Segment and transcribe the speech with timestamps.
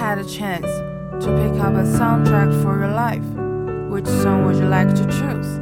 [0.00, 0.66] had a chance
[1.22, 3.22] to pick up a soundtrack for your life,
[3.90, 5.60] which song would you like to choose?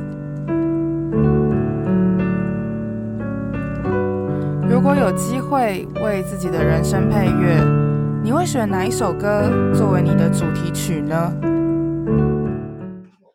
[4.71, 7.61] 如果有机会为自己的人生配乐，
[8.23, 11.35] 你会选哪一首歌作为你的主题曲呢？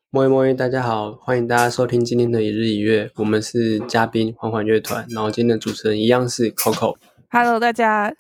[0.10, 6.96] 摸一摸一，大家好，欢迎大家收听今天的一日一乐，我们是嘉宾缓缓乐团，然后今天的主持人一样是 Coco。
[7.30, 8.14] Hello，大家。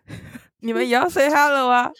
[0.64, 1.91] 你们也要 say hello 啊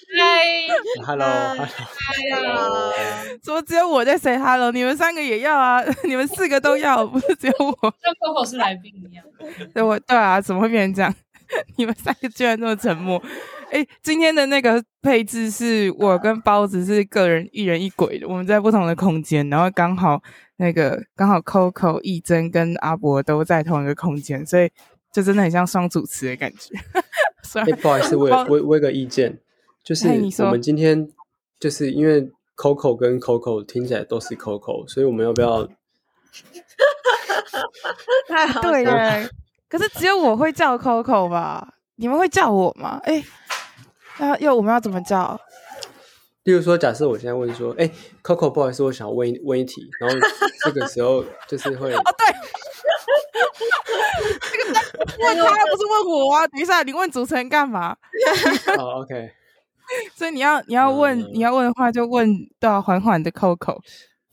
[1.06, 2.94] ！Hi，hello，hello，
[3.42, 4.72] 怎么只有我在 say hello？
[4.72, 5.84] 你们三个也要啊？
[6.08, 7.94] 你们四个都要， 不是只有我？
[8.02, 9.26] 像 Coco 是来宾一样。
[9.74, 11.14] 对，我对啊，怎么会变成这样？
[11.78, 13.22] 你们三个居然这么沉默？
[13.70, 20.22] 哎，今天的那个配置是我跟包子是个人一人一鬼的，我们在不同的空间，然后刚好
[20.56, 24.72] 那个刚好 Coco、义珍跟阿伯都在同一个空间，所以
[25.14, 26.76] 就真的很像双主持的感觉。
[27.62, 29.40] 哎、欸，不好意思，我我我有个意见，
[29.84, 30.08] 就是
[30.40, 31.08] 我们今天
[31.60, 35.66] 就是因为 Coco 跟 Coco 听起来都是 Coco，所以我们要不要？
[38.28, 39.30] 太好了，
[39.70, 41.76] 可是只有我会叫 Coco 吧？
[41.98, 43.00] 你们会叫我吗？
[43.04, 43.26] 哎、欸，
[44.18, 45.40] 那要我们要怎么叫？
[46.44, 47.92] 例如说，假设我现在问说，哎、欸、
[48.24, 50.16] ，Coco，不好意思，我想问问一题，然后
[50.66, 52.26] 这个时候就是会 哦，对。
[55.24, 56.48] 问他不是问我啊？
[56.48, 57.96] 等一下，你问主持人干嘛？
[58.78, 59.32] 好、oh,，OK。
[60.16, 62.28] 所以你要你要问、嗯、你要问的话，就问
[62.60, 63.78] 到缓缓的 Coco。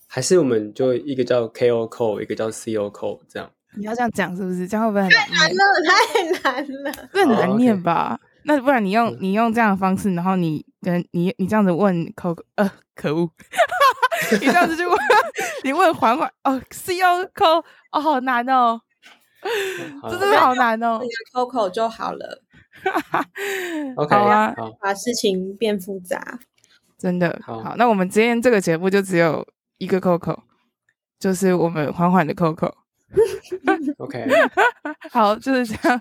[0.07, 3.51] 还是我们就一个叫 KO Coco，一个叫 CO Coco 这样。
[3.77, 4.67] 你要这样讲是不是？
[4.67, 5.29] 这样会不会很难？
[5.29, 8.21] 太难了，太难了，这很难念吧？Oh, okay.
[8.45, 13.31] 那不然你用你用这样的方式，然后你跟你你这样子问 Coco，呃，可恶，
[14.41, 14.99] 你这样子就问
[15.63, 18.81] 你问缓缓哦，CO Coco，哦，好难哦。
[20.11, 21.01] 这真的好难哦
[21.33, 22.43] ，Coco 就好了。
[23.97, 26.39] OK 啊，把事情变复杂，
[26.99, 27.77] 真的好，好。
[27.77, 29.47] 那我们今天这个节目就只有
[29.79, 30.39] 一个 Coco，
[31.19, 32.73] 就是我们缓缓的 Coco。
[33.99, 34.25] OK，
[35.11, 36.01] 好，就是这样。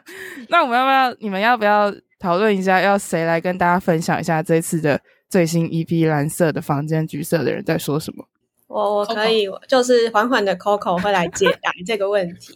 [0.50, 1.18] 那我们要不要？
[1.20, 2.80] 你们要不要讨论一下？
[2.80, 8.28] 要谁来跟大家分享一下这次的最新 EP《蓝色的房间，橘色的人》在说什么？
[8.70, 12.54] 我我可以.就是缓缓的 Coco 会来解答这个问题。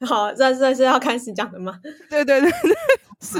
[0.04, 1.80] 好，这这是要开始讲的吗？
[2.10, 2.50] 对对对对，
[3.20, 3.38] 是。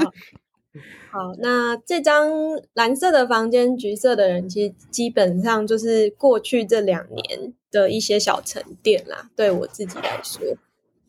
[1.11, 2.29] 好，那这张
[2.73, 9.29] 蓝色的房间，橘色的人，其实基本上就是过去这两年的一些小沉淀啦。
[9.35, 10.41] 对我自己来说，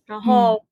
[0.04, 0.62] 然后，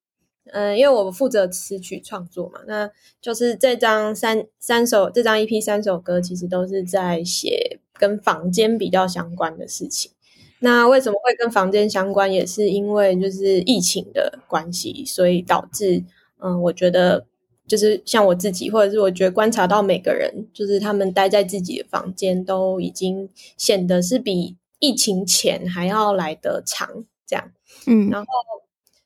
[0.51, 2.89] 嗯、呃，因为我负责词曲创作嘛，那
[3.21, 7.79] 就是这张三三首，这张 EP 三首歌，其实都是在写。
[7.97, 10.11] 跟房间比较相关的事情，
[10.59, 12.29] 那为什么会跟房间相关？
[12.29, 16.03] 也是因为就是疫情的关系，所以导致，
[16.39, 17.25] 嗯，我觉得
[17.65, 27.49] 就是像我自己，或者是我觉得观察到每个人，就是他们待在自己的房间，都已经显得是比疫情前还要来得长，这样，
[27.87, 28.27] 嗯，然后，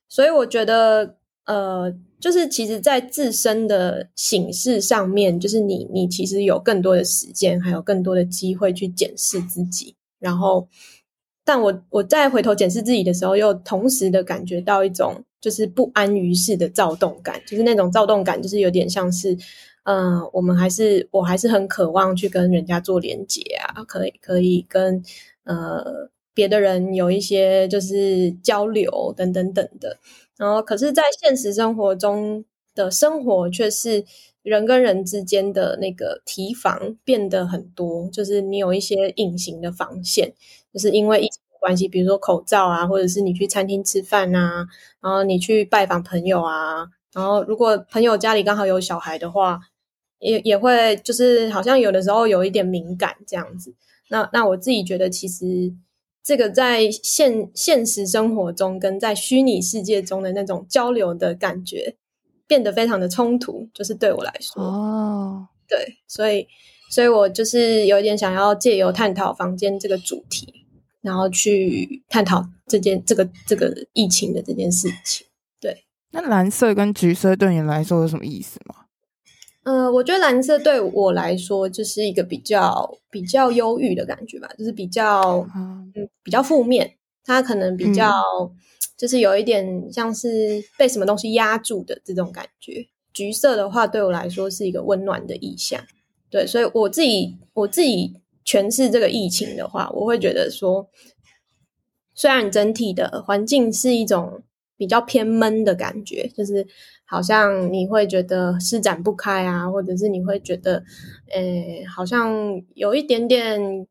[0.07, 1.15] 所以我觉得，
[1.55, 1.93] 呃。
[2.21, 9.95] 就是其实，在自身的形式上面，就是你，你其实有更多的时间，还有更多的机会去检视自己。
[10.19, 10.67] 然后，
[11.45, 19.33] 但我我再回头检视自己的时候，又同时的感觉到一种就是不安于室的躁动感，就是那种躁动感，就是有点像是，
[19.85, 25.01] 嗯、呃，我们还是我还是很渴望去跟人家做连接啊，可以可以跟
[25.45, 29.99] 呃别的人有一些就是交流等等等的。
[30.39, 34.05] 然后，可是，在现实生活中的生活却是
[34.41, 40.33] 人跟人之间的那个提防变得很多，就是你有一些隐形的防线，
[40.73, 44.65] 就是因为疫情的关系，比如说口罩啊，或者是你去餐厅吃饭啊，
[45.01, 49.59] 然后你去拜访朋友啊，然后如果朋友家里刚好有小孩的话，
[50.19, 53.75] 也也会就是好像有的时候有一点敏感这样子。
[54.09, 55.73] 那那我自己觉得其实。
[56.23, 61.95] 这个在现现实生活中跟在虚拟世界中的那种交流的感觉
[62.45, 66.47] 变得非常的冲突，就是对我来说哦，对，所以
[66.91, 70.65] 所以我就是有点想要借由探讨房间这个主题，
[71.01, 75.25] 然后去探讨这件这个这个疫情的这件事情。
[75.59, 78.78] 对，那蓝色跟橘色对你来说有什么意思吗？
[79.69, 85.93] 嗯、呃，我觉得蓝色对我来说就是一个比较比较忧郁的感觉吧，就是比较嗯
[86.23, 88.09] 比较负面，它可能比较、
[88.41, 88.49] 嗯、
[88.97, 92.87] 就是有一点像是被什么东西压住的这种感觉。
[93.13, 95.79] 橘色的话对我来说是一个温暖的意象，
[96.31, 100.89] 对，所以我自己我自己诠释这个疫情的话，我会觉得说，
[102.15, 104.41] 虽然整体的环境是一种
[104.79, 106.65] 比较偏闷的感觉，就是
[107.03, 110.81] 好像你会觉得施展不开啊，或者是你会觉得，
[111.33, 112.33] 诶，好像
[112.75, 113.85] 有一点点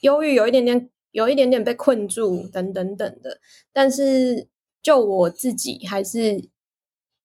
[0.00, 3.38] 忧郁，有一点点，有一点点被困住，等等等的。
[3.72, 4.48] 但是
[4.82, 6.48] 就我自己，还是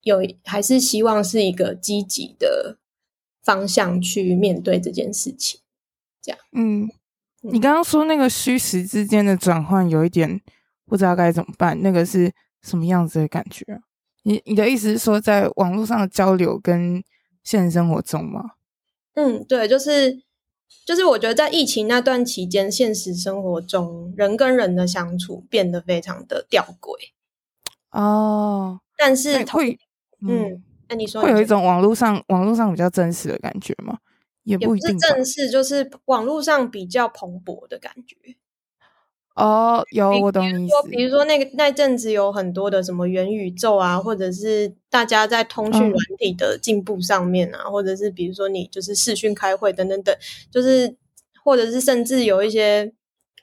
[0.03, 2.77] 有，还是希望是一个积极的
[3.43, 5.61] 方向去面对这件事情。
[6.21, 6.87] 这样，嗯，
[7.41, 10.39] 你刚刚说那个虚实之间的转换，有一点
[10.85, 11.81] 不知道该怎么办。
[11.81, 12.31] 那个是
[12.61, 13.79] 什么样子的感觉啊？
[14.23, 17.03] 你你的意思是说，在网络上的交流跟
[17.43, 18.51] 现实生活中吗？
[19.13, 20.21] 嗯，对，就是
[20.85, 27.13] 就是，我觉得在疫情那段期间，现实生活中人跟人的相处变得非常的吊诡。
[27.91, 29.79] 哦，但是会，
[30.27, 33.97] 嗯，那你说会有一种网络上网络上比较真实的感觉吗？
[34.43, 38.15] 也不一定，正式，就是网络上比较蓬勃的感觉。
[39.37, 40.89] 哦，有我懂你意思。
[40.89, 50.15] 比如说那个那阵子有很多的什么元宇宙啊，或者是大家在通讯软体的进步上面啊，嗯、或者是比如说你就是视讯开会等等等，
[50.51, 50.97] 就是
[51.43, 52.91] 或者是甚至有一些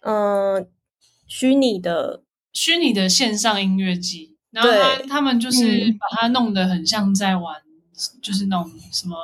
[0.01, 0.67] 嗯、呃、
[1.29, 5.63] 虚拟的虚拟的线上音乐机，然后他他们就是
[5.93, 9.17] 把它弄得很像在玩，嗯、就是那种什么。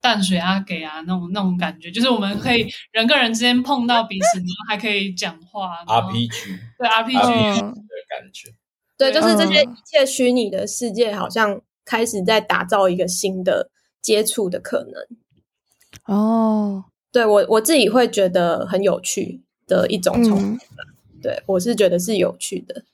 [0.00, 5.84] 淡水阿给啊，那种那种感觉，就是我们可以人跟人之间碰到彼此，然后还可以讲话。
[5.84, 6.30] RPG
[6.78, 7.72] 对 RPG 的
[8.08, 8.48] 感觉，
[8.96, 16.14] 对，就是这些一切虚拟的世界，好像开始在打造一个新的接触的可能。
[16.16, 20.64] 哦，对我我自己会觉得很有趣的一种冲突。
[20.64, 22.84] 嗯、对我是觉得是有趣的。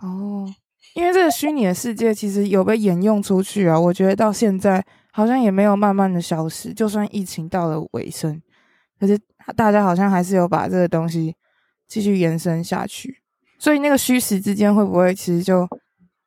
[0.00, 0.52] 哦，
[0.94, 4.86] 因为这个虚拟的世界其实有被沿用出去啊，我觉得到现在。
[5.16, 8.42] 好像也没有慢慢的消失，就算疫情到了尾声，
[8.98, 9.16] 可是
[9.54, 11.36] 大家好像还是有把这个东西
[11.86, 13.22] 继续延伸下去。
[13.56, 15.68] 所以那个虚实之间会不会其实就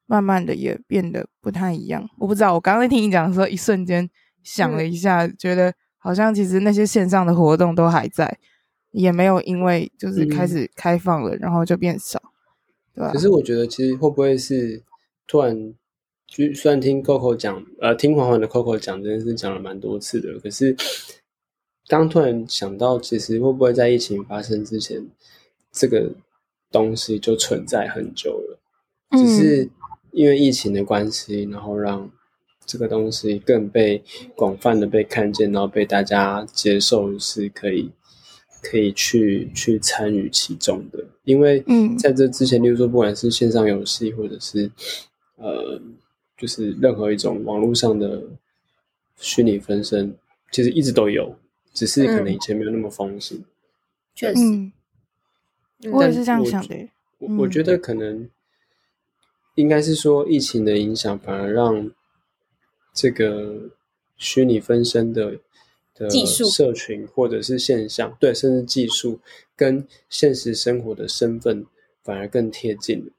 [0.05, 2.09] 慢慢的也变得不太一样？
[2.17, 2.53] 我不知道。
[2.53, 4.09] 我刚刚在听你讲的时候，一瞬间
[4.41, 8.37] 想了一下，嗯、觉得好像其实那些线上的活动都还在，
[8.91, 12.21] 也没有因为就是开始开放了，嗯、然后就变少，
[12.95, 13.11] 对吧？
[13.11, 14.81] 可是我觉得其实会不会是
[15.27, 15.73] 突然？
[16.27, 20.75] 就虽然听 Coco 讲，呃，听缓缓的 Coco 讲真的是讲了蛮多次的，可是
[21.87, 25.07] 刚突然想到，其实会不会在疫情发生之前，
[25.71, 26.11] 这个
[26.69, 28.59] 东西就存在很久了，
[29.17, 29.69] 只是
[30.11, 32.11] 因为疫情的关系，然后让
[32.65, 34.03] 这个东西更被
[34.35, 37.89] 广泛的被看见，然后被大家接受，是可以
[38.61, 41.01] 可以去去参与其中的。
[41.23, 41.63] 因为
[41.97, 44.69] 在这之前，例如说，不管是线上游戏，或者是
[45.37, 45.81] 呃。
[46.37, 48.21] 就是任何一种网络上的
[49.17, 50.15] 虚拟分身，
[50.51, 51.35] 其实一直都有，
[51.73, 53.43] 只是可能以前没有那么风行。
[54.13, 54.71] 确实，
[55.91, 56.89] 我也是这样想的。
[57.17, 58.29] 我我觉得可能
[59.55, 61.89] 应该是说，疫情的影响反而让
[62.93, 63.71] 这个
[64.15, 65.39] 虚拟分身的
[65.95, 69.19] 的技术社群或者是现象，对，甚至技术
[69.55, 71.65] 跟现实生活的身份
[72.03, 73.09] 反而更贴近。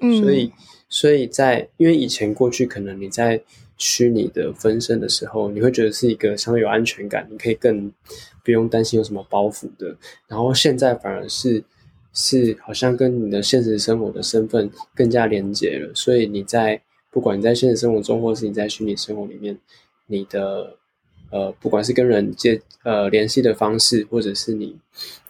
[0.00, 0.52] 嗯，所以。
[0.88, 3.42] 所以在因为以前过去可能你在
[3.76, 7.92] 虚拟的分身的时候，你会觉得是一个相对有安全感，你可以更
[8.42, 9.96] 不用担心有什么包袱的。
[10.26, 11.62] 然后现在反而是
[12.12, 15.94] 是好像跟你的现实生活的身份更加连结了。
[15.94, 16.80] 所以你在
[17.10, 19.56] 不管你在现实生活中，或是你在虚拟生活里面，
[20.06, 20.76] 你的
[21.30, 24.76] 呃不管是跟人接呃联系的方式，或者是你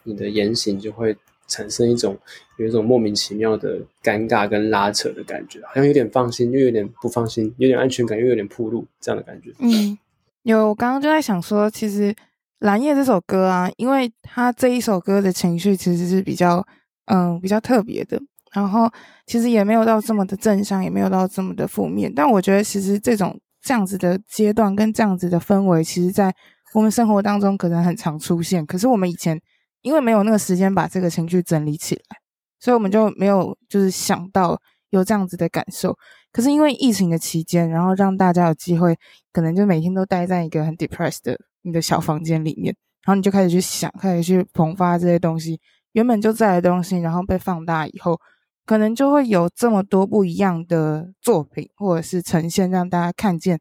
[0.04, 1.16] 你的言行，就会。
[1.48, 2.16] 产生一种
[2.58, 9.50] 有一种莫名其妙的尴尬跟拉扯的感觉，好像有点放心，又有点不放心，有点安全感，又有点铺路这样的感觉。
[9.58, 9.96] 嗯，
[10.42, 12.12] 有，我刚刚就在想说，其实
[12.58, 16.64] 《蓝夜》这首歌啊，因为它这一首歌的情绪其实是比较
[17.06, 18.20] 嗯比较特别的，
[18.52, 18.90] 然后
[19.26, 22.12] 其实也没有到这么的正向，也没有到这么的负面。
[22.14, 26.34] 但我觉得，其实这种这样子的阶段跟这样子的氛围，其实在
[26.74, 28.66] 我们生活当中可能很常出现。
[28.66, 29.40] 可是我们以前。
[29.82, 32.16] 因为没有那个时间把这个情绪整理起来，
[32.58, 35.96] 所以我们就没有就是想到有这样子的感受。
[36.32, 38.96] 可是因为疫情的期间，然后让大家有机会，
[39.32, 45.60] 可能就每天都待在一个很 depressed 的你的小房间里面，然后你就开始去想，开始去迸发这些东西，
[45.92, 48.20] 原本就在的东西，然后被放大以后，
[48.66, 53.58] 可能就会有这么多不一样的作品或者是呈现，让大家看见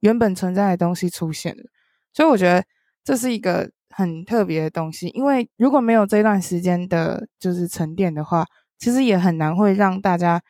[0.00, 1.64] 原本存在的东西出现了。
[2.12, 2.64] 所以我觉得
[3.04, 3.70] 这是一个。
[3.90, 8.44] 很特别的东西，因为如果没有这段时间的，就是沉淀的话，
[8.78, 10.40] 其实也很难会让大家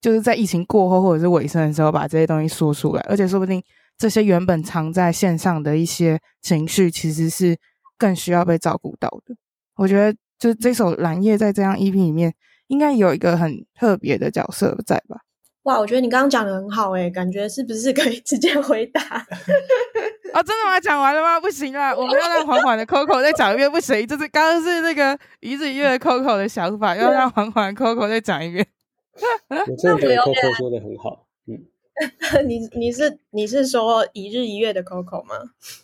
[0.00, 3.62] 就是在疫情过后或者是尾声的时候把这些东西说出来，而且说不定
[3.96, 7.56] 这些原本藏在线上的一些情绪，其实是
[7.96, 9.34] 更需要被照顾到的。
[9.76, 12.34] 我觉得，就这首蓝夜在这张 EP 里面，
[12.68, 15.20] 应该有一个很特别的角色在吧？
[15.64, 19.00] 哇，我觉得你刚刚讲的很好诶，感觉是不是可以直接回答？
[20.34, 20.80] 啊，真的吗？
[20.80, 21.38] 讲完了吗？
[21.40, 28.66] 不行啊，我们要让缓缓的 Coco 再讲一遍，不行，就是刚刚是那个一日一月的 Coco 的想法，要让缓缓 Coco 再讲一遍。
[29.48, 31.64] 我真的觉得 Coco 说的很好，嗯。
[32.48, 35.36] 你你是你是说一日一月的 Coco 吗？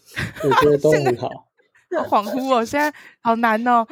[0.43, 1.47] 我觉得都很好。
[1.99, 3.87] 好 恍惚哦，现在好难哦。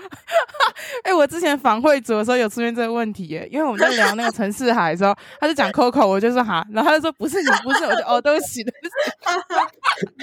[1.02, 8.92] 哎、欸，我之前访会组的时候有出现这个问题耶，因为我们在聊那个陈世海的时候，他就讲 Coco，我就说哈，然后他就说不是你，不是，我就哦，对不起，对不起。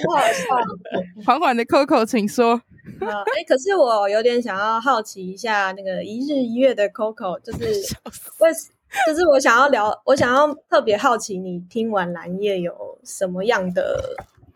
[0.03, 0.55] 不好笑。
[1.25, 2.61] 缓缓的 Coco，请说。
[3.01, 7.65] 哎、欸，可是我有点想要好奇一下，那个一日一月的 Coco，就是
[8.39, 8.51] 为。
[9.05, 14.01] 就是我想要聊，我想要特别好奇，你听完蓝夜有什么样的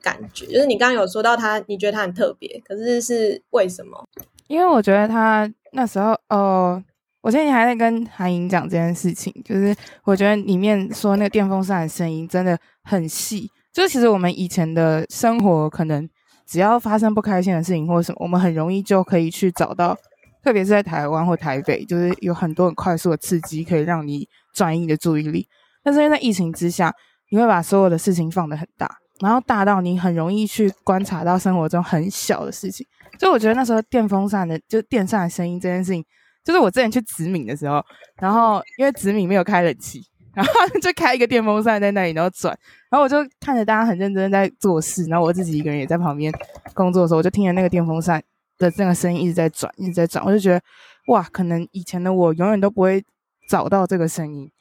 [0.01, 0.45] 感觉？
[0.47, 4.03] 就是你刚刚有说到他，你觉得他很特别，可是是为什么？
[4.47, 6.83] 因为我觉得他那时候，哦、呃，
[7.21, 13.49] 我今天还在跟韩莹讲这件事情，就是我觉得里面说那个电风扇的声音真的很细。
[13.71, 16.09] 就是其实我们以前的生活，可能
[16.47, 19.97] 只要发生不开心的事情或者什么，我们很容易就可以去找到。
[20.41, 25.45] 特别是在台湾或台北，就是有很多很快速的刺激，可以让你转移你的注意力。
[25.83, 26.95] 但是因为在疫情之下，
[27.29, 28.89] 你会把所有的事情放得很大，
[29.19, 32.85] 然后大到你很容易去观察到生活中很小的事情。
[33.17, 36.03] 就我觉得那时候电风扇的，就电扇的声音这件事情，
[36.43, 37.83] 就是我之前去紫米的时候，
[38.21, 40.01] 然后因为紫米没有开冷气，
[40.33, 42.57] 然后就开一个电风扇在那里，然后转，
[42.89, 46.33] 然后我就看着大家很认真在做事，然后我自己一个人也在旁边
[46.73, 48.21] 工作的时候，我就听着那个电风扇。
[48.59, 50.61] 的这个声音一直在转，一直在转，我就觉得，
[51.07, 53.01] 哇，可能以前的我永远都不会
[53.49, 54.51] 找到这个声音，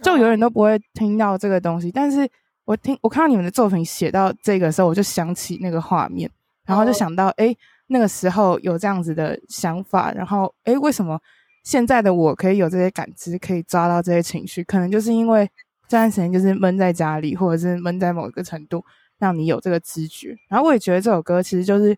[0.00, 1.90] 就永远都不会听到这个东西。
[1.90, 2.20] 但是
[2.68, 6.30] 我听，我看到你们的作品写到这个时候，我就想起那个画面，
[6.66, 7.56] 然后就想到，哎，
[7.86, 11.18] 那个时候有这样子的想法，然后，哎，为什么
[11.64, 14.62] 现在的我可以有这些感知，可以抓到这些情绪？
[14.64, 15.50] 可能就是因为
[15.88, 18.84] 这段时间就是闷在家里，或者是闷在某一个程度，
[19.18, 20.36] 让你有这个知觉。
[20.50, 21.96] 然后我也觉得这首歌其实就是，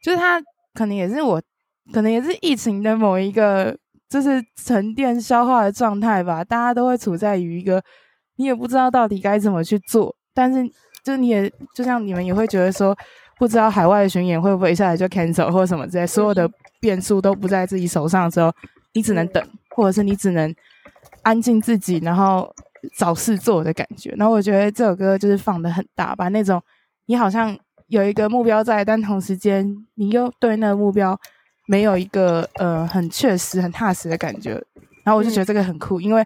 [0.00, 0.40] 就是它。
[0.74, 1.40] 可能也是我，
[1.92, 3.76] 可能也是疫情的某一个，
[4.08, 6.42] 就是沉淀消化的状态吧。
[6.42, 7.80] 大家都会处在于一个，
[8.36, 10.14] 你也不知道到底该怎么去做。
[10.32, 10.68] 但是，
[11.04, 12.96] 就你也就像你们也会觉得说，
[13.38, 16.50] 不知道海外的巡演会不会一下来就 cancel 或者什么之类，所有的
[16.80, 18.52] 变数都不在自己手上的时候，
[18.92, 20.54] 你只能等，或者是你只能
[21.22, 22.52] 安静自己，然后
[22.96, 24.14] 找事做的感觉。
[24.16, 26.62] 然后我觉得这首歌就是放的很大，把那种
[27.06, 27.56] 你好像。
[27.88, 31.16] 有一个目标在，但同时间你又对那个目标
[31.66, 34.52] 没有一个呃很确实、很踏实的感觉，
[35.04, 36.24] 然后我就觉得这个很酷，嗯、因为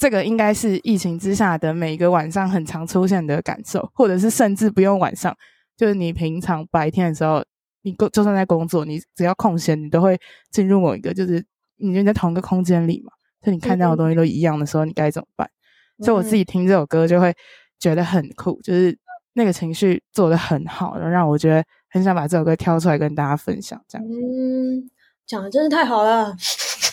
[0.00, 5.36] 这个应该是疫情之下的每一个晚上很常出现的感受，或者是甚至不用晚上，
[5.76, 7.44] 就是你平常白天的时候，
[7.82, 10.18] 你工就算在工作，你只要空闲，你都会
[10.50, 11.44] 进入某一个，就是
[11.76, 15.46] 你就在同一个空间里嘛，就你看到的东西都一样的时候，你该怎么办？
[15.98, 17.34] 嗯、所以我自己听这首歌就会
[17.78, 18.98] 觉得很酷，就是。
[19.34, 23.80] 那个情绪做的很好，然后让我觉得很想把这首歌挑出来跟大家分享。
[23.86, 24.90] 这样，嗯，
[25.24, 26.34] 讲的真是太好了。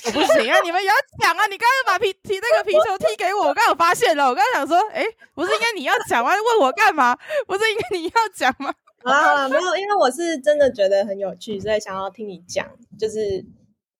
[0.07, 1.45] 我不行啊，你们也要讲啊！
[1.47, 4.27] 你刚刚把皮踢那个皮球踢给我，我刚刚有发现了。
[4.27, 6.31] 我刚刚想说，哎，不是应该你要讲吗？
[6.35, 7.17] 问我干嘛？
[7.45, 8.73] 不是应该你要讲吗？
[9.03, 12.67] 好了好了，没有，因为我是真的觉得很有趣，所以想要听你讲。
[12.97, 13.45] 就是，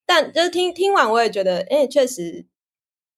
[0.05, 2.45] 但就是听听完，我也觉得，哎，确实，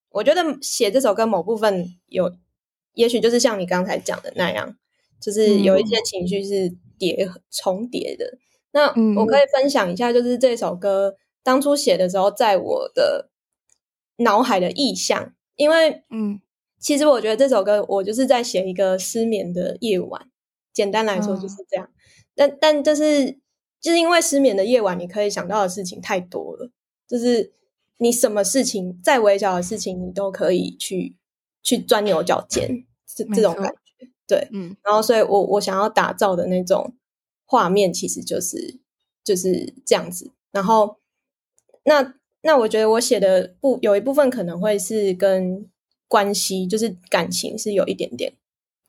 [0.10, 2.31] 我觉得写这首歌某部分有，
[2.93, 4.75] 也许就是像你刚才讲的那样。
[5.22, 8.38] 就是有一些情绪是叠、嗯、重叠的。
[8.72, 8.88] 那
[9.19, 13.29] 我可以分享一下，就是这首歌当初写的时候，在我的
[14.17, 16.41] 脑海的意象，因为嗯，
[16.79, 20.29] 其实我觉得这首歌我就是在写一个失眠的夜晚，
[20.74, 21.86] 简单来说就是这样。
[21.86, 21.93] 嗯、
[22.36, 23.39] 但但就是
[23.79, 26.69] 就是因为失眠的夜晚，你可以想到的事情太多了，
[27.08, 27.53] 就是
[27.98, 31.15] 你什么事情再微小的事情，你都可以去
[31.63, 34.10] 去钻牛角尖，这这种感觉。
[34.27, 36.93] 对，嗯，然后所以我，我我想要打造的那种
[37.46, 38.79] 画面，其实就是
[39.24, 40.31] 就是这样子。
[40.51, 40.99] 然后，
[41.83, 45.69] 那那我觉得我写的部有一部分可能会是跟
[46.07, 48.33] 关系，就是感情是有一点点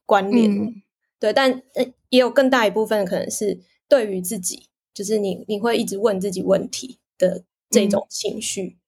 [0.07, 0.83] 关联，嗯、
[1.19, 1.33] 对。
[1.33, 1.63] 但
[2.09, 8.79] 也有更大一部分可能是对于自己，就是你你会一直问自己问题的这种情绪，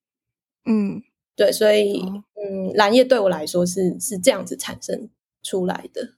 [0.64, 1.02] 嗯，
[1.36, 1.52] 对。
[1.52, 5.08] 所以，嗯，嗯，蓝叶对我来说是是这样子产生
[5.42, 6.14] 出来的。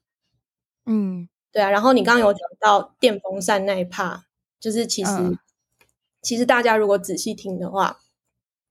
[0.86, 4.20] 嗯，对啊，然后你刚刚有讲到电风扇那一 part，
[4.60, 5.38] 就是其实、嗯、
[6.24, 7.98] 其实大家如果仔细听的话，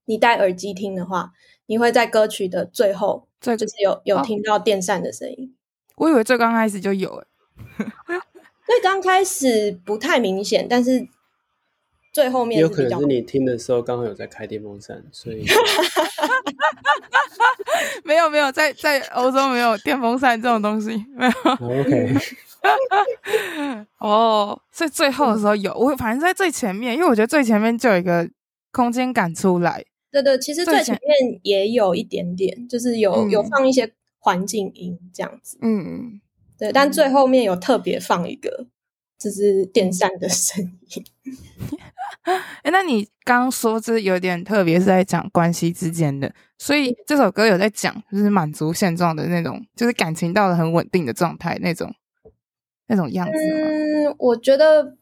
[0.06, 1.32] 你戴耳机听的话，
[1.66, 5.54] 你会在歌曲的最后，就是有有听到电扇的声音。
[5.96, 7.26] 我以为最刚开始就有诶，
[8.66, 11.06] 所以刚开始不太明显，但是
[12.12, 15.46] 最后面有可能是你听的时候刚好有在开电风扇，所以
[18.04, 21.32] 没有没有在在欧洲没有电风扇这种东西，没有。
[21.52, 22.12] OK，
[23.98, 28.28] 哦，所以最后的时候有我，反正在最前面，因为我觉得最前面就有一个
[28.72, 29.84] 空间感出来。
[30.10, 35.58] 对对，其实最前面也有一点点，就是有、嗯、有放一些环境音这样子。
[35.60, 36.20] 嗯，
[36.58, 38.66] 对，但最后面有特别放一个，
[39.18, 41.04] 就是电扇的声音。
[42.62, 51.92] 哎，那你刚刚说这有点特别，是在讲关系之间的，所以这首歌有在讲，就是满足现状的那种，就是感情到了很稳定的状态那种
[52.86, 53.32] 那种样子。
[53.32, 54.94] 嗯，我觉得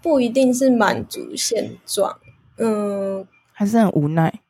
[0.00, 2.18] 不一定是满足现状，
[2.58, 4.40] 嗯，还是很无奈，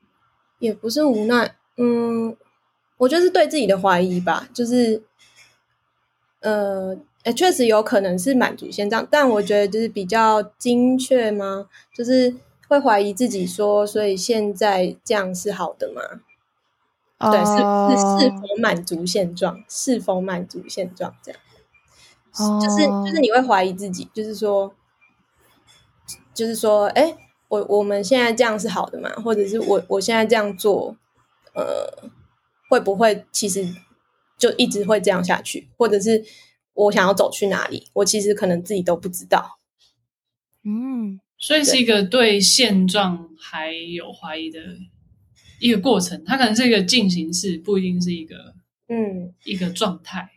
[0.59, 2.37] 也不是无奈，嗯，
[2.99, 5.03] 我觉得是对自己的怀疑吧，就是，
[6.41, 6.97] 呃。
[7.25, 11.69] 诶，确实有可能是满足现状，但我觉得就是比较精确吗？
[11.95, 12.35] 就是
[12.67, 16.03] 会怀疑自己说，所以现在这样是好的吗
[17.21, 17.31] ？Uh...
[17.31, 17.53] 对，是
[17.97, 19.63] 是是否满足现状？
[19.69, 21.15] 是否满足现状？
[21.23, 21.41] 这样
[22.35, 22.61] ，uh...
[22.61, 24.75] 就是就是你会怀疑自己，就是说，
[26.35, 27.17] 就是说，哎，
[27.49, 29.11] 我我们现在这样是好的嘛？
[29.23, 30.97] 或者是我我现在这样做，
[31.55, 32.11] 呃，
[32.69, 33.67] 会不会其实
[34.39, 35.69] 就一直会这样下去？
[35.77, 36.25] 或者是？
[36.75, 37.91] 我想要走去哪里？
[37.93, 39.59] 我其实可能自己都不知道。
[40.65, 44.59] 嗯，所以是一个对现状还有怀疑的
[45.61, 46.25] 一个过程。
[46.25, 48.55] 它可能是一个进行式，不一定是一个
[48.89, 50.31] 嗯一个状态。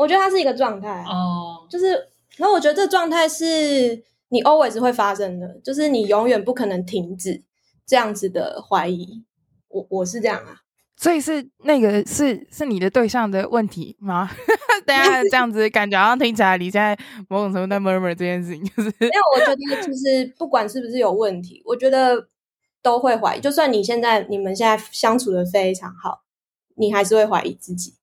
[0.00, 1.90] 我觉得它是一个状态哦，就是，
[2.38, 7.42] 然后我觉得这状态是你 always 会发生的，就是你永远不可能停止
[7.86, 9.22] 这样子的怀疑。
[9.68, 10.62] 我我是这样啊。
[10.96, 14.30] 所以是那个是是你的对象的问题吗？
[14.86, 19.20] 大家 这样子感觉好像听起来，你现在某种程度在 murmur 这件事情，就是没有。
[19.34, 22.26] 我觉得其实不管是不是有问题，我觉得
[22.80, 23.40] 都会怀疑。
[23.40, 26.22] 就算你现在你们现在相处的非常好，
[26.76, 27.96] 你还是会怀疑自己。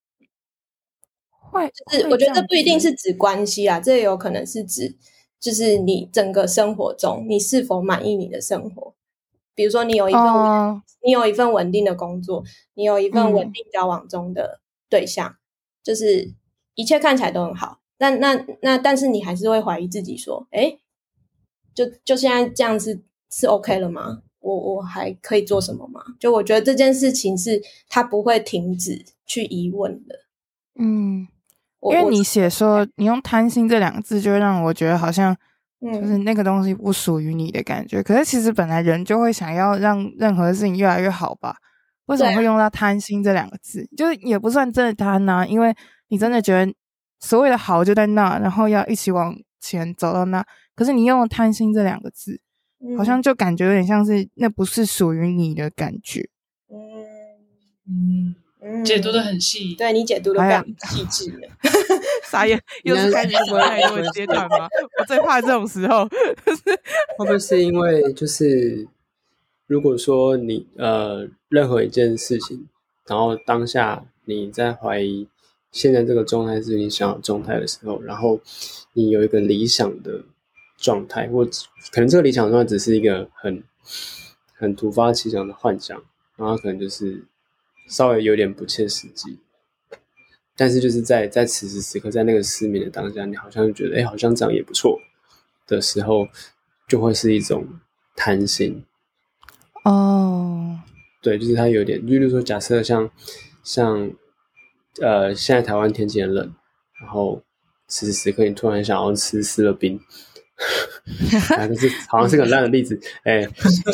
[1.52, 4.96] 会，就是我觉得这不一定是指关系啊，这也有可能是指
[5.40, 8.94] 就是你整个生活中你是否满意你的生活。
[9.56, 10.78] 比如说，你有一份、oh.
[11.04, 12.44] 你有一份稳定的工作，
[12.76, 15.38] 你有一份稳定交往中的对象，嗯、
[15.82, 16.32] 就是
[16.76, 17.80] 一切看起来都很好。
[17.98, 20.78] 那那那但是你还是会怀疑自己，说：“哎，
[21.74, 24.22] 就就现在这样子是 OK 了吗？
[24.42, 30.20] 我我还可以做什么吗？”就我觉得这件事情是他不会停止去疑问的。
[30.76, 31.28] 嗯，
[31.82, 35.36] 因为你写说你用贪心这两个字，就会让我觉得好像。
[35.80, 41.56] 就是那个东西不属于你的感觉，可是其实本来人就会想要让任何事情越来越好吧？
[42.08, 43.88] 为什么会用到贪心这两个字？
[43.96, 45.72] 就是也不算真的贪呐，因为
[46.08, 46.74] 你真的觉得
[47.20, 50.44] 所谓的好就在那，然后要一起往前走到那。
[50.76, 52.42] 可是你用了贪心这两个字，
[52.98, 56.28] 好像就感觉有点像是那不是属于你的感觉。
[56.72, 56.80] 嗯
[57.88, 58.36] 嗯，
[58.84, 61.48] 解读的很细，对你解读的非常细致的。
[62.30, 64.68] 傻眼，又是开始说太多阶段吗？
[65.00, 66.06] 我最怕这种时候。
[67.18, 68.86] 会不会是因为就是，
[69.66, 72.68] 如果说你呃任何一件事情，
[73.06, 75.28] 然后当下你在怀疑
[75.72, 78.40] 现在这个状态是你想要状态的时候，然后
[78.94, 80.24] 你有一个理想的
[80.78, 81.46] 状态，或
[81.92, 83.64] 可能这个理想状态只是一个很
[84.54, 86.04] 很突发奇想的幻想，
[86.36, 87.24] 然后可能就是
[87.88, 89.40] 稍微有点不切实际。
[90.56, 95.00] 但是就是在在此时此刻，在那个失眠的当下，你好像觉得，哎，好像这样也不错
[95.68, 96.28] 的时候，
[96.88, 97.68] 就会是一种
[98.16, 98.84] 贪心。
[99.84, 100.80] 哦，
[101.22, 103.10] 对，就是它有点，例如说，假设像
[103.64, 104.12] 像
[105.00, 106.56] 呃，现在台湾天气很冷，
[107.00, 107.44] 然后
[107.88, 110.00] 此时此刻你突然想要吃思乐冰，
[111.58, 113.48] 啊，就是好像是个很烂的例子， 哎，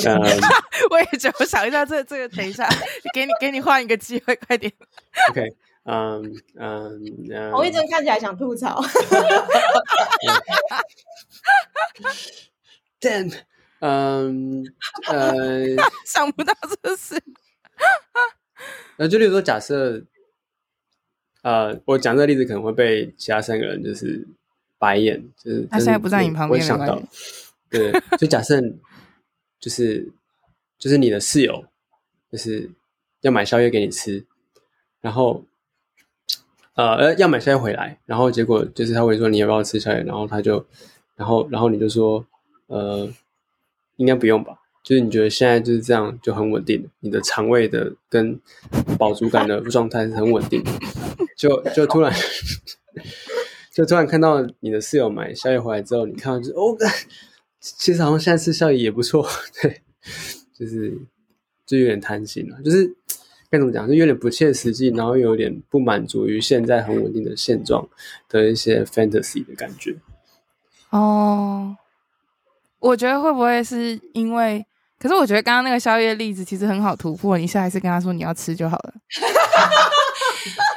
[0.06, 0.18] 呃，
[0.90, 2.68] 我也觉得，我想一下，这个、这个等一下，
[3.14, 4.72] 给你给你换一个机会，快点
[5.30, 5.56] ，OK。
[5.86, 6.24] 嗯
[6.58, 6.98] 嗯
[7.30, 8.82] 嗯，洪一真看起来想吐槽。
[13.02, 13.34] Damn，
[13.82, 14.64] 嗯
[15.12, 15.66] 呃，
[16.06, 17.22] 想不到这是。
[18.96, 20.06] 那就例如说，假设，
[21.42, 24.26] 呃，我讲这个例子可能会被其他三个人就是
[24.84, 27.02] 白眼，就是他现在不在你旁边，我想到，
[27.70, 28.62] 对，就假设
[29.60, 30.12] 就是
[30.78, 31.66] 就是你的室友
[32.30, 32.70] 就是
[33.22, 34.26] 要买宵夜给你吃，
[35.00, 35.46] 然后。
[36.76, 40.66] 呃，要买宵夜回来，然后结果就是他会说，你要不要吃宵夜，然后他就，
[41.16, 42.26] 然后然后你就说，
[42.66, 43.08] 呃，
[43.98, 48.42] 应该不用吧，就是你觉得现在就是这样就很稳定，你的肠胃的跟
[48.98, 50.72] 饱足感的状态是很稳定的，
[51.38, 52.12] 就就突然
[53.74, 56.78] 就突然看到你的室友买宵夜回来之后，你看到就哦，
[57.60, 59.28] 其实好像现在吃宵夜也不错，
[59.62, 59.82] 对，
[60.54, 60.96] 就是
[61.66, 62.86] 就有点贪心了，就是
[63.50, 67.88] 该怎么讲，就有点不切实际，然后有点不满足于现在很稳定的现状
[68.30, 69.96] 的一些 fantasy 的感觉。
[70.92, 71.76] 哦，
[72.80, 74.66] 我觉得会不会是因为？
[75.00, 78.94] 可是我觉得刚刚那个宵夜例子其实很好突破，你下一次跟他说你要吃就好了。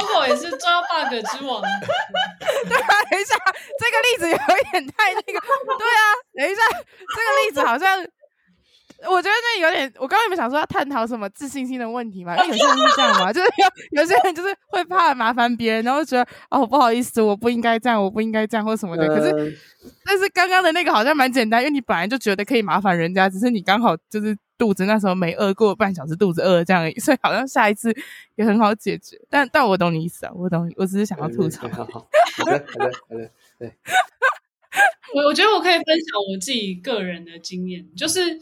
[0.00, 1.60] Coco 也是抓 bug 之王。
[2.68, 3.36] 对啊，等一下，
[3.78, 4.36] 这个例子有
[4.70, 5.40] 点太那个。
[5.78, 6.02] 对啊，
[6.36, 8.06] 等一下，这个例子好像。
[9.08, 12.36] 我觉得那有点，我刚刚有没有想说要探讨什么自信心的问题嘛？
[12.36, 19.06] 因为有些人是这样嘛，就是有有些人就是会怕麻烦别人，然后觉得哦不好意思，我不应该这样，我不应该这样或什么的。
[19.08, 19.58] 可是，
[20.04, 27.94] 但是刚刚的那个好像蛮简单，因为你本来就觉得可以麻烦人家，只是你刚好就是肚子那时候没饿过半小时，肚子饿了这样而已，所以好像下一次
[28.36, 29.18] 也很好解决。
[29.30, 31.66] 但但我懂你意思啊，我懂，我只是想要吐槽。
[31.68, 32.64] 好的，好的，
[33.08, 33.72] 好的，对。
[35.14, 38.38] 我我觉得我可以分享我自己个人的经验，就是。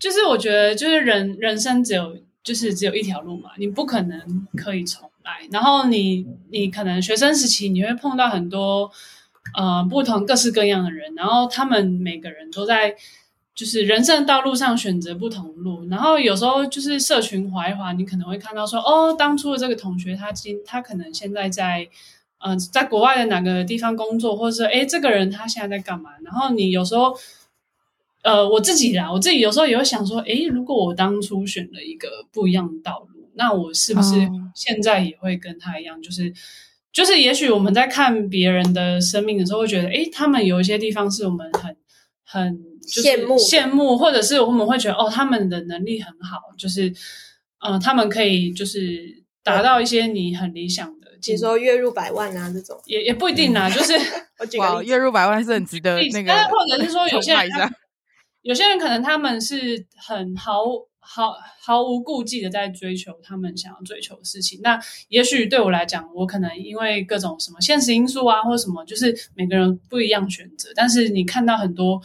[0.00, 5.46] 就是我觉得，就是人人生只有就是只有一条路嘛，你不可能可以重来。
[5.52, 8.90] 然后你你可能学生时期你会碰到很多
[9.54, 12.96] 呃不同各式各样的人，然后他们每个人都在
[13.54, 15.86] 就是人生的道路上选择不同路。
[15.90, 21.86] 然后有时候就是社群滑一滑，你可能会看到说哦，当初的这个同学他今他可能现在在
[22.38, 26.12] 嗯、呃、在国外的哪个地方工作，或者是诶这个人他现在在干嘛？
[26.24, 27.14] 然后你有时候。
[28.22, 34.08] 呃，我自己啦，我自己有时候也会想说，诶，如果我当初选了一个不一样的道路，那我是不是
[34.54, 36.00] 现在也会跟他一样？
[36.02, 36.32] 就是，
[36.92, 41.74] 就是，也许我们在看别人的生命的时候，会觉得，诶，他们有一些地方是我们很
[42.24, 46.92] 很羡慕羡慕，或者是我们会觉得，哦，他们的能力很好，就是，
[47.60, 53.94] 呃，他们可以就是达到一些你很理想的，比如说月入百万啊这种，也也不一定啊，就是
[54.60, 57.48] 哇，月入百万是很值得那个，或者是说有 些人。
[58.42, 60.64] 有些人可能他们是很毫
[60.98, 64.60] 毫毫无顾忌的在追求他们想要追求的事情。
[64.62, 70.70] 那也许对我来讲，我可能因为各种什么现实因素啊，或什么，就是每个人不一样选择。
[70.74, 72.00] 但是你看到很多、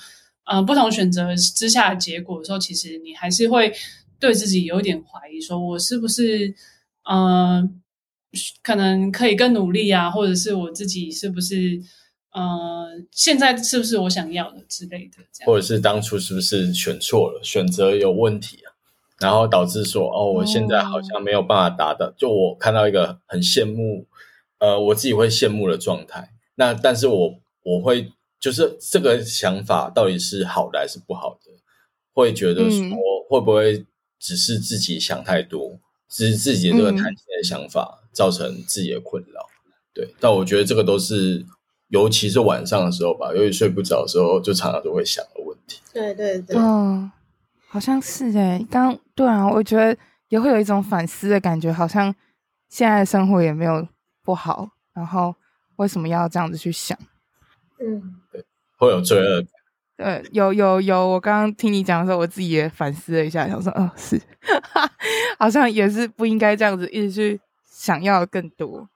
[0.46, 3.74] 呃、不同选择之下的结果的时候，其实你还是会
[4.20, 6.54] 对自己有点怀疑，说我是不是
[7.10, 7.82] 嗯、
[8.64, 11.82] 可能可以更努力啊，或者是我自己是不是？
[12.36, 15.24] 呃，现在是不是我想要的之类的？
[15.46, 18.76] 或者是当初是不是选错了，选择有问题啊？
[19.20, 22.12] 然后导致说，哦，我现在好像没有办法达到。
[22.18, 24.06] 就我看到一个很羡慕，
[24.60, 26.30] 呃，我自己会羡慕的状态。
[26.56, 31.52] 那但是我我会就是这个想法到底是好的还是不好的？
[32.12, 32.82] 会觉得说
[33.30, 33.86] 会不会
[34.20, 39.48] 只是自己想太多，只是自己的这个贪心的想法造成自己的困扰？
[39.94, 41.46] 对，但我觉得这个都是。
[41.96, 45.80] 尤其是晚上的时候吧，由于睡不着的时候，就常常都会想的问题。
[45.94, 47.10] 对对对，嗯，
[47.70, 48.68] 好像是诶。
[48.70, 52.14] 刚对啊，我觉得也会有一种反思的感觉，好像
[52.68, 53.88] 现在的生活也没有
[54.26, 55.34] 不好，然后
[55.78, 56.98] 为什么要这样子去想？
[57.80, 58.44] 嗯，对，
[58.78, 59.50] 会有罪恶感。
[59.96, 64.22] 对，有有有，我刚刚听你讲的时候，我自己也反思了一下，想说，哦，是，
[65.40, 68.90] 好像也是不应该这样子一直去想要更多，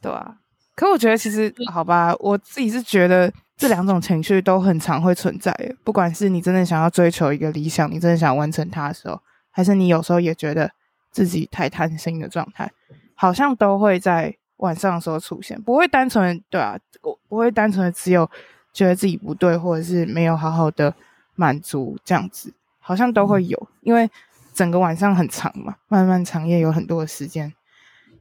[0.00, 0.38] 对吧？
[0.76, 5.50] 可我觉得其实好吧，我自己是觉得这两种情绪都很常会存在。
[5.82, 9.18] 不管是你真的想要追求一个理想，你真的想完成它的时候，
[9.50, 10.70] 还是你有时候也觉得
[11.10, 12.70] 自己太贪心的状态，
[13.14, 15.60] 好像都会在晚上的时候出现。
[15.62, 18.30] 不会单纯对啊，我不会单纯的只有
[18.74, 20.94] 觉得自己不对，或者是没有好好的
[21.34, 24.10] 满足这样子，好像都会有，因为
[24.52, 27.50] 整个晚上很长嘛，漫漫长夜有很多的时间。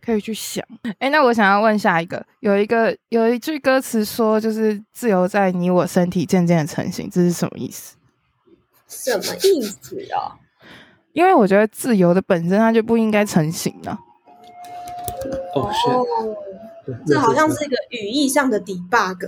[0.05, 0.63] 可以去想，
[0.99, 7.95] 哎，那我想要问下一个，有一个有一句歌词说，就是自由在你我身体渐渐的成型，这是什么意思？
[8.87, 10.37] 什么意思啊？
[11.13, 13.97] 因为我觉得自由的本身它就不应该成型呢。
[15.55, 15.71] 哦，
[17.07, 19.27] 这好像是一个语义上的 debug。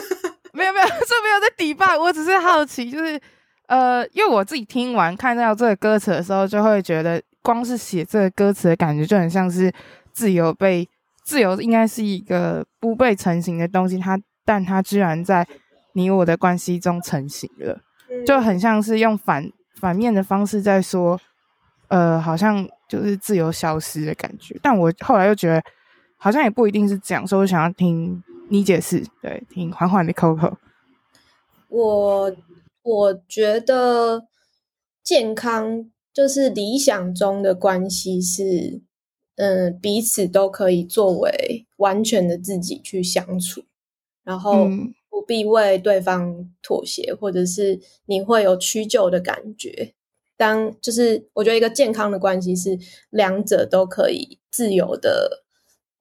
[0.52, 3.18] 没有没有，这没有在 debug，我只是好奇，就是
[3.66, 9.72] 呃，因为我自己听完看到这个歌词的时候，就会觉得光是写这个歌词的感觉就很像是。
[10.18, 10.88] 自由被
[11.22, 15.46] 自由应该是一个不被成型的东西，它但它居然在
[15.92, 17.80] 你我的关系中成型了，
[18.26, 21.20] 就很像是用反反面的方式在说，
[21.86, 24.58] 呃，好像就是自由消失的感觉。
[24.60, 25.62] 但我后来又觉得
[26.16, 29.04] 好像也不一定是这样，所以我想要听你解释。
[29.22, 30.56] 对，听缓缓的 Coco。
[31.68, 32.36] 我
[32.82, 34.24] 我觉得
[35.04, 38.80] 健康就是理想中的关系是。
[39.38, 43.62] 嗯，彼此都可以作为完全的自己去相处，
[44.24, 44.66] 然后
[45.08, 49.94] 不不必为对方妥协，或者是你会有屈就的感觉。
[50.36, 52.78] 当就是我觉得一个健康的关系是
[53.10, 55.44] 两者都可以自由的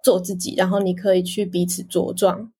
[0.03, 2.51] 做自己，然后你可以去彼此茁壮，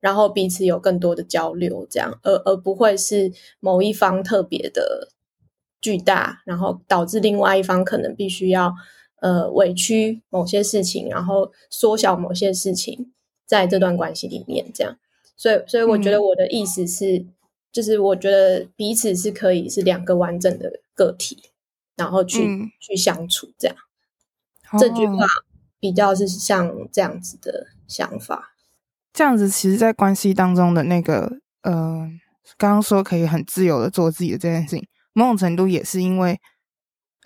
[0.00, 5.08] 然后彼此有更多的交流，这样而而不会是某一方特别的
[5.80, 8.74] 巨大，然后导致另外一方可能必须要
[9.26, 13.12] 呃委屈某些事情，然后缩小某些事情，
[13.44, 14.96] 在这段关系里面这样。
[15.36, 17.34] 所以，所以我觉得我的意思是，嗯、
[17.72, 21.50] 就是我觉得彼此是可以是两个完整的个体，
[21.96, 23.76] 然后去、嗯、去相处这样。
[24.70, 25.26] 哦、这句话
[25.80, 28.54] 比较是像这样子的想法。
[29.12, 32.08] 这样子，其实，在关系当中的那个，呃，
[32.58, 36.38] 刚刚说可以很自由的做自己的这件事情，某种程度也是因为，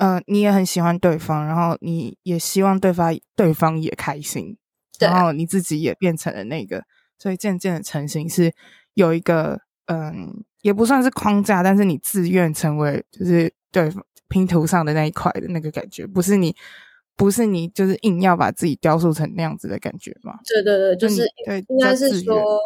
[0.01, 4.57] 呃，你也很喜欢对方，然后你也希望对方对方也开心，
[4.99, 6.83] 然后你自己也变成了那个。
[7.19, 8.51] 所以渐渐的成型是
[8.95, 13.93] 有一个嗯，也不算是框架，但是你自愿成为就是对
[14.31, 16.57] 拼图上的那一块的那个感觉，不是你
[17.17, 20.39] 不是你就是硬要把自己雕塑成那样子的感觉吗？
[20.47, 22.59] 对对对，就是对，应该是说，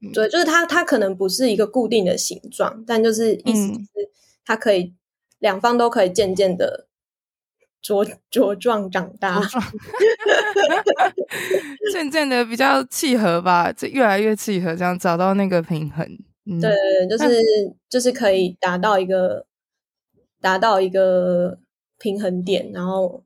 [0.00, 4.10] 嗯、对，就是它它可能不是一个固定的形状，但就是意思是
[4.46, 4.94] 它可以
[5.42, 6.86] 两、嗯、方都可以渐渐的。
[7.84, 9.60] 茁 茁壮长大，壮
[11.92, 16.06] 渐渐的比较契合吧，这越来越契合，这样找到那个平衡。
[16.48, 16.70] 嗯、对，
[17.10, 17.40] 就是
[17.90, 19.46] 就是可以达到一个
[20.40, 21.58] 达到一个
[21.98, 23.24] 平衡点，然后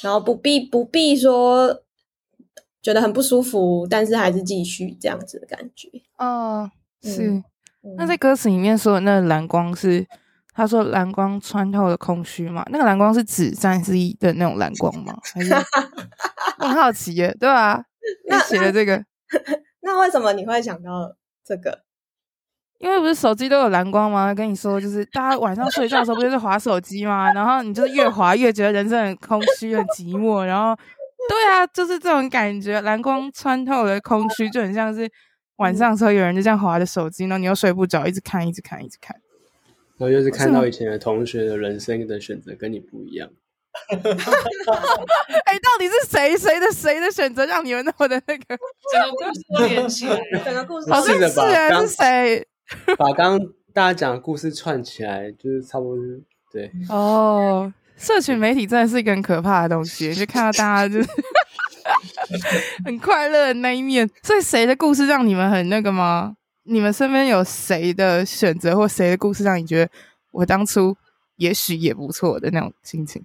[0.00, 1.82] 然后不必不必说
[2.80, 5.86] 觉得很不舒服，但是还是继续这样子的感觉。
[6.16, 6.70] 哦，
[7.02, 7.28] 是。
[7.28, 7.44] 嗯、
[7.98, 10.06] 那在歌词里面说的那个蓝光是？
[10.58, 12.64] 他说：“蓝光穿透了空虚嘛？
[12.72, 15.16] 那个蓝光是指三 C 的那种蓝光吗？
[15.22, 15.40] 还
[16.58, 17.80] 很好奇耶，对吧？
[18.28, 19.00] 那写的这个，
[19.82, 21.14] 那为什么你会想到
[21.46, 21.84] 这个？
[22.80, 24.34] 因为不是手机都有蓝光吗？
[24.34, 27.32] 跟你说，就是大家晚上睡觉的时候不就是滑手机吗？
[27.32, 30.44] 然后你就是越滑越觉得人生很空虚、很寂寞。
[30.44, 30.76] 然后，
[31.28, 35.08] 对啊，就是这种感觉，蓝光穿透了空虚，就很像是
[35.58, 39.14] 晚上的时候有人就这样滑着手机，然后你又睡不着，一直看，一直看，一直看。”
[39.98, 43.28] 然后就是看到以前的同学的人生的选择跟你不一样。
[43.90, 48.44] 哎、欸，到底是谁谁的谁的选择让你们那么的那个
[48.92, 50.18] 整个故事都连起来？
[50.44, 52.46] 整个故事好像是啊，是谁
[52.96, 53.40] 把刚刚
[53.72, 56.20] 大家讲的故事串起来，就是差不多是
[56.52, 56.72] 对。
[56.88, 61.08] 哦，社群媒体真的是一个很可怕的东西， 就看到大家就是
[62.84, 64.08] 很快乐的那一面。
[64.22, 66.34] 所以谁的故事让你们很那个吗？
[66.68, 69.90] 你们身边有谁的选择或谁的故事让你觉得
[70.32, 70.96] 我当初
[71.36, 73.24] 也许也不错的那种心情？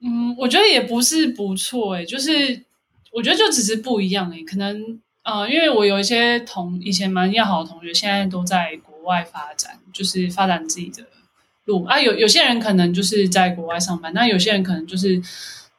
[0.00, 2.64] 嗯，我觉得也不是不错诶，就是
[3.12, 4.42] 我觉得就只是不一样诶。
[4.42, 11.06] 可能呃，因为我有一些同以前蛮要好的同学，现在都在国外发展，就是发展自己的
[11.64, 12.00] 路啊。
[12.00, 15.20] 有有些人可能就是在国外上班，那有些人可能就是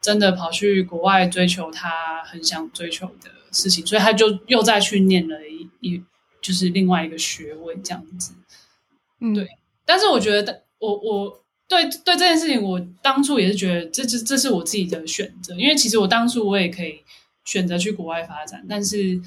[0.00, 6.02] 真的跑去国外追求他很想追求的事情，所以他就又再去念了一一。
[6.46, 8.32] 就是另外一个学位这样子，
[9.18, 9.48] 嗯，对。
[9.84, 17.00] 但是我觉得，我我对对这件事情，我当初也是觉得这这这是我自己的选择，因为其实我当初我也可以
[17.44, 19.20] 选择去国外发展，但是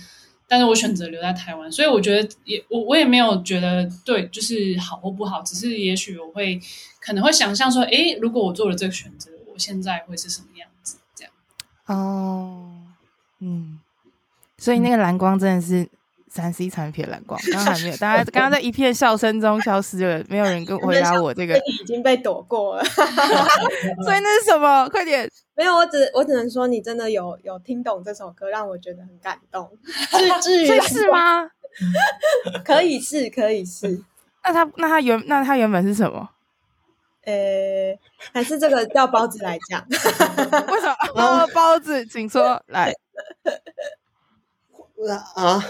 [0.47, 6.57] 但是我选择留在台湾，所以我觉得也我我也没有觉得对，就是好或不好，只是也许我会
[7.01, 10.99] 可能会想象说，诶，如果我做了这个选择，我现在会是什么样子？
[11.13, 11.33] 这样。
[11.87, 12.71] 哦，
[13.39, 13.81] 嗯，
[14.57, 15.89] 所以那个蓝光真的是。
[16.29, 22.83] 三 C 产品蓝光，刚刚还没有，大家刚刚在一片笑声中消失了，没有人跟我回答我这个，已经被躲过了
[24.03, 24.87] 所以那是什么？
[24.89, 25.29] 快点！
[25.55, 29.69] 没有，我只我只能说，你真的有有听懂这首歌，让我觉得很感动。
[30.11, 31.49] 至至于 是吗？
[32.63, 34.03] 可以是，可以是。
[34.43, 36.29] 那他那他原那他原本是什么？
[37.25, 37.99] 呃、欸，
[38.33, 39.85] 还是这个叫包子来讲？
[39.89, 39.97] 为
[40.79, 40.95] 什么？
[41.15, 42.93] 哦，包子，请说来。
[45.35, 45.63] 啊。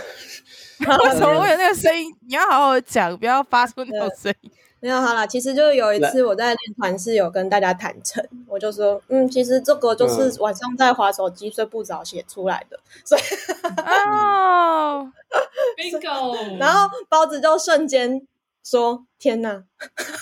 [0.80, 2.15] 为什么会有那个声音？
[2.28, 4.52] 你要好好讲，不要发出那种声音。
[4.82, 13.22] 没有好了，其实就有一次我在练团是有跟大家坦诚，我就说，嗯，其实这个就是晚上在滑手机睡不着写出来的，所以
[13.86, 15.12] 哦，
[15.78, 16.58] bingo。
[16.58, 18.26] 然后包子就瞬间
[18.63, 19.62] 说：“天哪，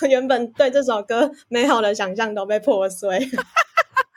[0.10, 3.30] 原本对这首歌美好的想象都被破碎。”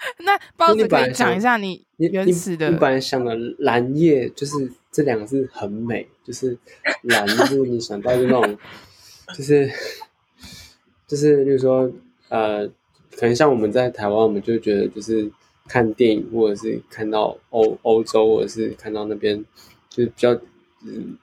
[0.24, 4.70] 那包子可以讲一下你原始的，你本来想的蓝夜就是。
[4.92, 6.58] 这两个字很美，就是
[7.02, 8.58] 蓝，就是你想到就那种，
[9.36, 9.70] 就是
[11.06, 11.88] 就是，就是说，
[12.28, 12.66] 呃，
[13.14, 15.30] 可能像我们在台湾，我们就觉得就是
[15.68, 19.44] 看电影，或者是看到欧欧洲，或者是看到那边，
[19.88, 20.32] 就是比较，
[20.84, 21.16] 嗯，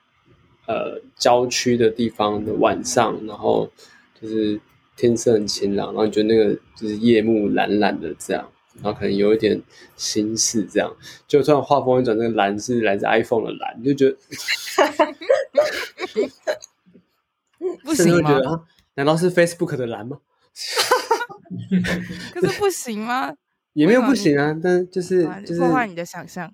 [0.65, 3.69] 呃郊区的地方的晚上，然后
[4.21, 4.57] 就是
[4.95, 8.49] 天色很晴朗，然后你觉得那个就是夜幕蓝蓝的这样，
[8.81, 9.61] 然后可能有一点
[9.95, 10.91] 心事这样，
[11.27, 14.17] 就突然画风一转，那个蓝是来自 iPhone 的蓝，就觉得
[17.83, 18.65] 不行吗？
[18.95, 20.17] 难道是 Facebook 的蓝吗？
[22.33, 23.33] 可是不行吗？
[23.73, 26.51] 也没有不行啊，但就是就是破坏你的想象。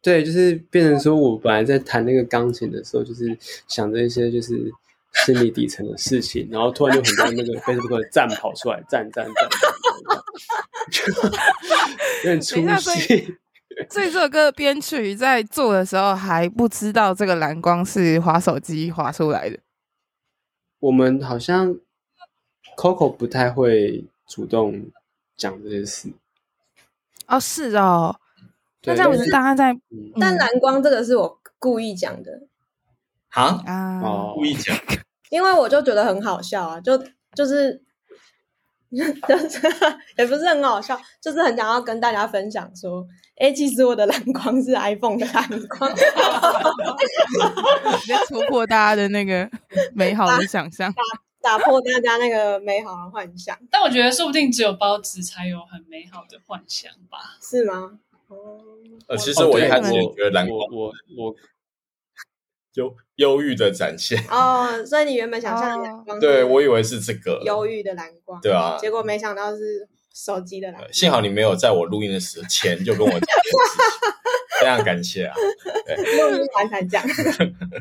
[0.00, 3.36] 对，就是变成说我本来在弹那个钢琴的时候，就是
[3.66, 4.70] 想着一些就是
[5.26, 9.34] 心理底层的事情，然后突然就很多那个 Facebook 的赞跑出来，赞赞赞，
[12.24, 13.36] 有点出戏。
[13.90, 19.58] 所以这首歌的编曲在做的时候还不知道这个蓝光是滑手机滑出来的。
[20.78, 21.74] 我们好像
[22.76, 24.90] Coco 不太会主动
[25.36, 26.12] 讲这些事。
[27.26, 28.20] 哦，是哦。
[28.84, 29.76] 那这样子，大家在，
[30.20, 32.46] 但蓝光这个是我故意讲的。
[33.30, 34.32] 啊啊！
[34.34, 34.76] 故意讲，
[35.30, 36.96] 因为我就觉得很好笑啊，就
[37.34, 37.82] 就是
[39.28, 39.58] 就是
[40.16, 43.04] 也不是很好笑，就是很想要跟大家分享说，
[43.36, 45.92] 哎，其实我的蓝光是 iPhone 的蓝光，
[48.00, 49.50] 直接戳破大家的那个
[49.94, 50.92] 美好的想象，
[51.42, 53.58] 打打破大家那个美好的幻想。
[53.70, 57.18] 但我觉得，说不定只有包子才有很美好的幻想吧？
[57.42, 57.98] 是吗？
[59.06, 61.34] 呃，其实我一开始也觉得蓝光，我我
[62.74, 70.92] 忧忧郁的展现哦，所以你原本想象蓝光，对我以为是这个忧郁的蓝光，对啊，结果没想到是手机的蓝光。
[70.92, 73.20] 幸好你没有在我录音的时候前就跟我讲，
[74.60, 75.34] 非常感谢啊。
[75.36, 77.02] 录音完才讲，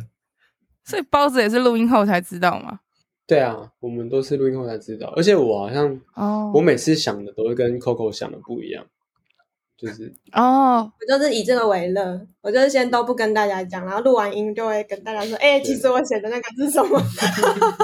[0.86, 2.80] 所以包子也是录音后才知道吗？
[3.26, 8.86] 对啊，我们都是录音后才知道，而且我好像哦，我每次想的都会跟 Coco 想的不一样。
[9.78, 17.02] 就是 哦，我就是以这个为乐，我就是先都不跟大家讲，然后录完音就会跟大家说，哎、欸，其实我写的那个是什么？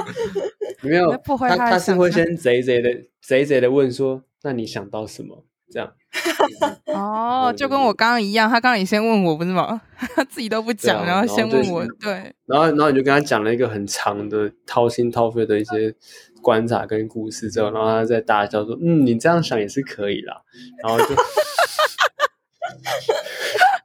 [0.82, 2.90] 没有，他他是会先贼贼的
[3.22, 5.44] 贼贼的问说，那你想到什么？
[5.70, 5.92] 这样。
[6.86, 9.80] 哦，就跟我刚刚一样，他刚刚也先问我不是吗？
[9.96, 12.34] 他自己都不讲，啊、然后先问我，对。
[12.46, 15.94] 然后然后你就跟他讲了一个很长的掏心掏肺的一些
[16.42, 20.42] 观察跟故事之后，然后他再大笑说，嗯，你这样想也是可以啦。
[20.82, 21.14] 然后就。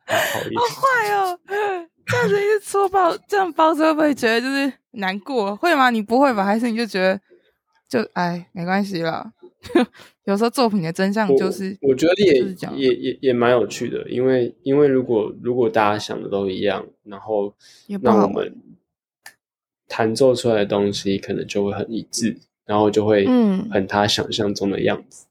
[0.07, 1.39] 好坏哦！
[2.05, 5.55] 这样子一戳爆，这样包子会不会觉得就是难过？
[5.55, 5.89] 会吗？
[5.89, 6.45] 你不会吧？
[6.45, 7.19] 还是你就觉得
[7.89, 9.33] 就哎，没关系啦。
[10.25, 12.33] 有时候作品的真相就是，我，我觉得也
[12.77, 17.51] 也也也蛮有趣的，因为因为如果如果大家想的都一样，然后
[18.01, 18.55] 那我们
[19.95, 25.25] 弹奏出来的东西可能就会很一致，然后就会嗯很他想象中的样子。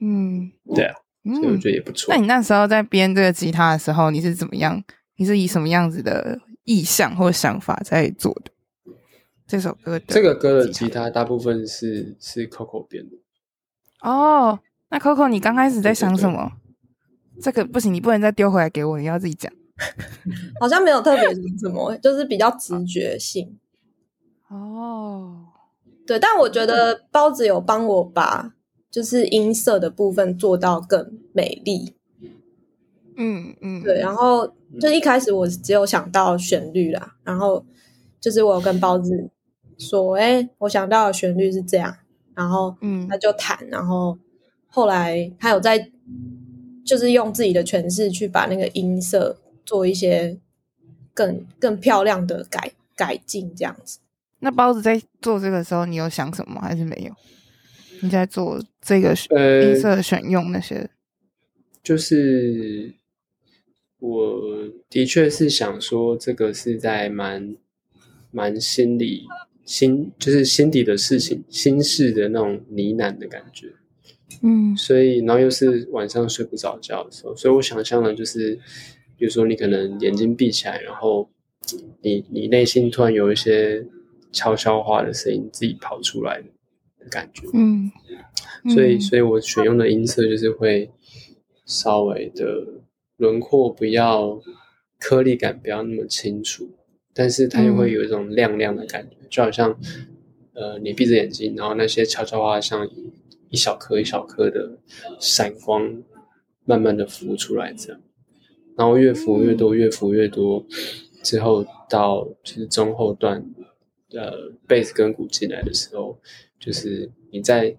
[0.00, 0.94] 嗯，对啊。
[1.24, 2.14] 所以我觉得也不错。
[2.14, 4.80] 那你那时候在编这个吉他的时候，你是怎么样？
[5.16, 8.52] 你是以什么样子的意向或想法在做的
[9.44, 10.04] 这首歌的？
[10.06, 13.16] 这个歌的吉他大部分是是 Coco 编的。
[14.08, 16.52] 哦，那 Coco，你刚开始在想什么？
[17.42, 19.52] 这个不行，你不能再丢回来给我，你要自己讲。
[20.60, 21.24] 好像没有特别
[21.58, 23.58] 什么，就是比较直觉性。
[24.50, 25.46] 哦，
[26.06, 28.54] 对，但我觉得包子有帮我把。
[28.90, 31.94] 就是音色的部分做到更美丽，
[33.16, 34.00] 嗯嗯，对。
[34.00, 37.64] 然后就一开始我只有想到旋律啦，然后
[38.20, 39.30] 就是我有跟包子
[39.78, 41.98] 说，哎，我想到的旋律是这样，
[42.34, 44.18] 然后嗯，他就弹，然后
[44.66, 45.88] 后来他有在
[46.84, 50.36] 就是用自己的诠释去把那个音色做一些
[51.14, 54.00] 更更漂亮的改改进，这样子。
[54.40, 57.14] 那包子在做这个时候，你有想什么还是没有？
[58.02, 60.88] 你在做这个音色选用那些，呃，
[61.82, 62.94] 就是
[63.98, 64.40] 我
[64.88, 67.54] 的确是想说，这个是在蛮
[68.30, 69.26] 蛮心里
[69.66, 73.66] 心，就是心底的事情，心事的那种呢喃的感觉，
[74.42, 78.58] 嗯，所以然后又是晚上睡不着觉的时候，所以我想象的就是，
[79.18, 81.28] 比如说你可能眼睛闭起来，然后
[82.00, 83.86] 你你内心突然有一些
[84.32, 86.40] 悄悄话的声音自己跑出来
[86.98, 87.90] 的感觉，嗯，
[88.74, 90.90] 所以，所以我选用的音色就是会
[91.64, 92.44] 稍微的
[93.16, 94.40] 轮廓不要
[94.98, 96.68] 颗粒感不要那么清楚，
[97.14, 99.78] 但是它又会有一种亮亮的感觉，嗯、就好像
[100.54, 102.88] 呃，你闭着眼睛，然后那些悄悄话像
[103.48, 104.78] 一小颗一小颗的
[105.18, 106.02] 闪光，
[106.64, 108.00] 慢慢的浮出来这样，
[108.76, 110.64] 然后越浮越多，越浮越多，
[111.22, 113.44] 之后到就是中后段，
[114.12, 116.18] 呃，贝斯跟鼓进来的时候。
[116.60, 117.74] 就是你在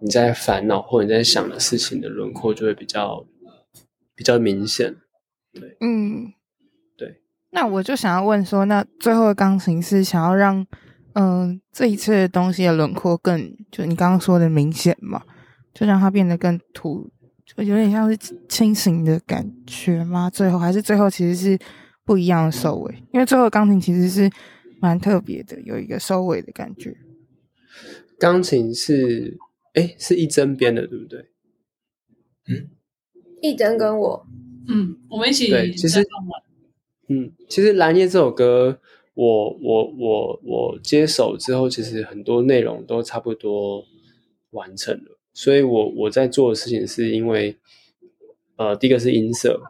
[0.00, 3.24] 你在烦恼或者你在想的事情的轮廓就会比较
[4.16, 4.96] 比较明显，
[5.52, 6.32] 对，嗯，
[6.96, 7.20] 对。
[7.52, 10.66] 那我就想要问说，那最后的钢琴是想要让
[11.12, 15.22] 嗯、呃、这一次的东西的轮廓更就你刚刚说的明显嘛？
[15.72, 17.08] 就让它变得更突，
[17.46, 18.18] 就有点像是
[18.48, 20.28] 清醒的感觉吗？
[20.28, 21.56] 最后还是最后其实是
[22.04, 24.28] 不一样的收尾，因为最后的钢琴其实是
[24.84, 26.94] 蛮特别的，有一个收尾的感觉。
[28.18, 29.38] 钢琴是
[29.72, 31.24] 哎，是一针编的，对不对？
[32.48, 32.68] 嗯，
[33.40, 34.26] 一针跟我，
[34.68, 36.06] 嗯，我们一起对，其实。
[37.08, 38.78] 嗯，其实《蓝夜》这首歌，
[39.14, 43.86] 我我我我接手之后，其实很多内容都差不多
[44.50, 45.18] 完成了。
[45.32, 47.56] 所以我我在做的事情，是因为，
[48.56, 49.62] 呃，第一个是音色，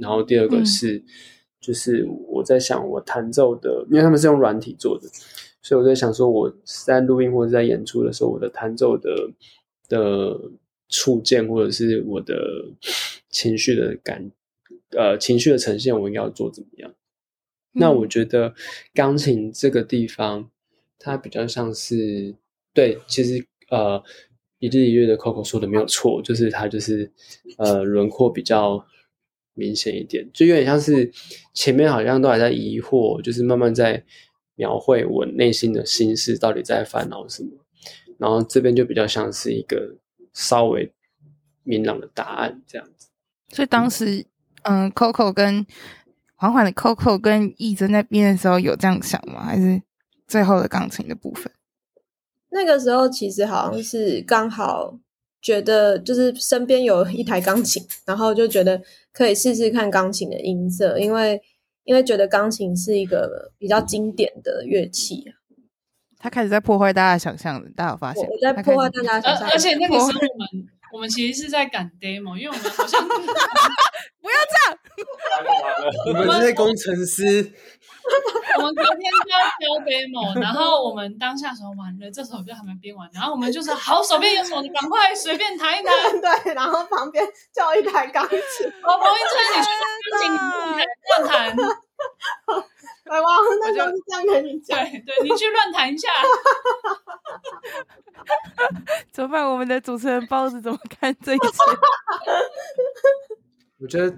[0.00, 1.04] 然后第二个是，嗯、
[1.64, 5.08] 就是我在想我弹奏的，因为他们是用软体做的，
[5.62, 6.52] 所以我在想说，我
[6.86, 9.30] 在录音或者在演出的时候，我的弹奏的
[9.88, 10.38] 的
[10.88, 12.34] 触键或者是我的
[13.30, 14.30] 情绪的感。
[14.96, 16.88] 呃，情绪的呈现，我应该要做怎么样？
[17.72, 18.54] 嗯、那我觉得
[18.92, 20.48] 钢琴这个地方，
[21.00, 22.32] 它比较像是
[22.72, 24.00] 对，其实呃，
[24.60, 27.10] 一日一月的 Coco 说的没有错，就是它就是
[27.58, 28.86] 呃轮廓比较
[29.54, 31.10] 明显一点，就有点像是
[31.52, 34.04] 前面好像都还在疑惑，就是慢慢在
[34.54, 37.50] 描绘我内心的心事到底在烦恼什么，
[38.18, 39.96] 然后这边就比较像是一个
[40.32, 40.92] 稍微
[41.62, 43.08] 明朗的答案这样子。
[43.48, 44.16] 所以当时。
[44.16, 44.24] 嗯
[44.66, 45.66] 嗯，Coco 跟
[46.36, 49.44] 缓缓的 Coco 跟义珍在编的时候有这样想吗？
[49.44, 49.82] 还是
[50.26, 51.52] 最后的钢琴的部分？
[52.48, 54.98] 那个时候其实好像是刚好
[55.44, 58.80] 觉得就是身边有一台钢琴，然后就觉得
[59.12, 61.38] 可以试试看钢琴的音色，因为
[61.84, 65.22] 因为觉得钢琴是一个比较经典的乐器。
[66.18, 68.24] 他开始在破坏大家的想象，大家有发现？
[68.26, 70.73] 我在破坏大家的想象，而且那个 时候我们。
[70.94, 73.02] 我们其实是在赶 demo，因为我们好像
[74.22, 74.78] 不要这样，
[76.06, 77.52] 我们这些工程师，
[78.58, 88.38] 我们隔天就要交 demo，然后我们当下时候完了，这首歌还没编完，然后我们就是好，手边有什么你赶快随便弹一弹， 对，然后旁边叫一台钢琴，
[88.84, 89.68] 我彭一春你去
[90.12, 90.30] 钢琴
[91.26, 91.56] 乱弹。
[93.04, 93.26] 来哇，
[93.60, 96.08] 那就是这样跟你讲，对对，你去乱弹一下。
[99.12, 99.48] 怎么办？
[99.48, 101.46] 我们的主持人包子怎么看这一切？
[103.80, 104.10] 我觉得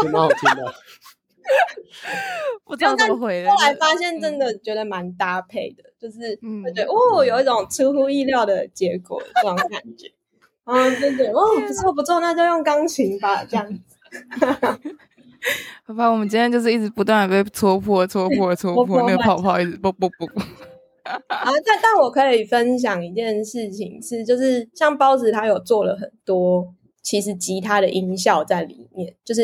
[0.00, 0.74] 挺蛮好听的。
[2.64, 3.44] 不知道怎么回。
[3.46, 10.12] 后来发现真的觉得蛮搭配的，就是嗯，对哦，有一种出乎意料的结果，这种感觉。
[10.64, 13.80] 嗯，对对，哦，不错不错，那就用钢琴吧，这样子。
[15.84, 20.28] 好吧，我们今天就是一直不断的被戳破、戳破、 戳破，那个泡泡一直啵啵啵。
[21.04, 21.18] 啊，
[21.66, 26.72] 但但我可以分享一件事情是，就是像包子他有做了很多，
[27.02, 29.42] 其实吉他的音效在里面，就是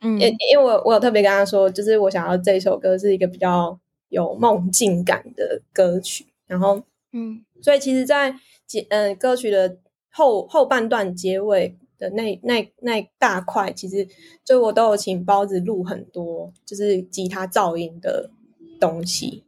[0.00, 3.76] 嗯，因因为我我有特别跟他说，就是我想要这首歌是一个比较
[4.08, 6.80] 有梦境感的歌曲，然后
[7.12, 8.32] 嗯，所以其实在
[8.66, 9.76] 结嗯歌曲的
[10.12, 11.76] 后后半段结尾。
[12.00, 14.08] 的那那那大块，其实
[14.42, 18.30] 就我都有请包子录很多，就是吉他噪音的
[18.80, 19.44] 东西。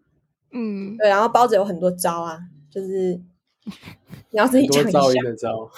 [0.52, 2.38] 嗯，对，然后包子有很多招啊，
[2.70, 3.18] 就是
[4.30, 5.00] 你要自己讲一下。
[5.00, 5.70] 噪音的招，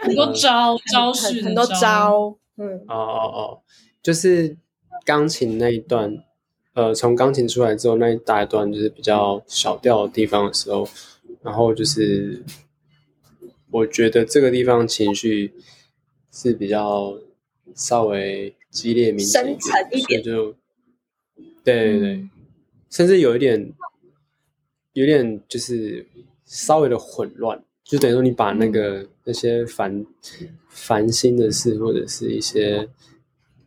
[0.00, 2.34] 很多招招式，很多招。
[2.56, 3.60] 嗯，哦哦哦，
[4.02, 4.56] 就是
[5.04, 6.24] 钢琴那一段，
[6.72, 10.88] 呃，从钢琴出来之后那一大段，就是比较小调的地方的时候，
[11.42, 12.42] 然后就是
[13.70, 15.52] 我觉得这个地方情绪。
[16.32, 17.16] 是比较
[17.74, 20.54] 稍微激烈、明显一点，所以就
[21.64, 22.30] 对对对，嗯、
[22.88, 23.72] 甚至有一点，
[24.92, 26.06] 有点就是
[26.44, 30.06] 稍微的混乱，就等于说你把那个、嗯、那些烦
[30.68, 32.88] 烦心的事或者是一些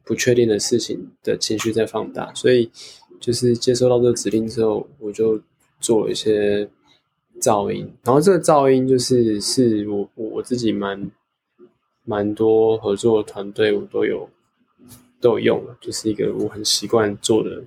[0.05, 2.72] 不确定的事情的情绪在放大，所以
[3.20, 5.41] 就是接收到这个指令之后，我就
[5.80, 6.68] 做了一些
[7.41, 11.11] 噪音，然后这个噪音就是是我我自己蛮。
[12.06, 14.30] 蛮多合作的团队我都有
[15.22, 17.64] 都有用了，就是一个我很习惯做的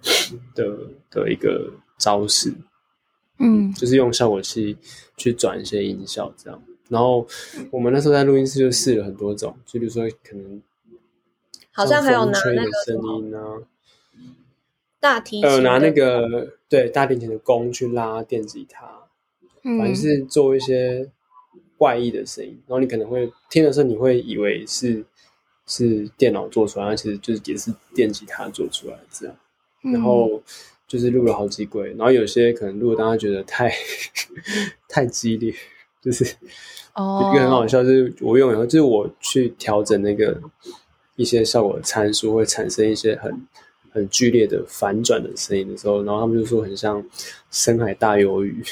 [0.54, 0.78] 的
[1.10, 2.52] 的一个招式，
[3.38, 4.76] 嗯，就是用效果器
[5.16, 6.62] 去转一些音效这样。
[6.90, 7.26] 然后
[7.70, 10.62] 我们那时候在录音室就试了很多种，就比如说可能
[11.72, 13.40] 好像还有拿那个声音啊，
[15.00, 18.86] 大提琴，呃，拿那个对大提琴的弓去拉电吉他，
[19.62, 21.10] 反正是做一些。
[21.78, 25.04] 怪异的声音，然后你可能会听的时候，你会以为是
[25.66, 29.36] 是电脑做出来，而其实就是也是电吉他做出来这样。
[29.82, 30.42] 然后
[30.88, 33.72] 就是录了好几轨，然后有些可能录的大家觉得太
[34.88, 35.54] 太激烈，
[36.02, 36.24] 就是
[36.94, 40.40] 哦，一个很好笑，就是我用以后就是我去调整那个
[41.14, 43.46] 一些效果参数，会产生一些很
[43.92, 47.04] 很剧烈的反转的声音的时候，然后他们就说很像
[47.50, 48.62] 深海大鱿鱼。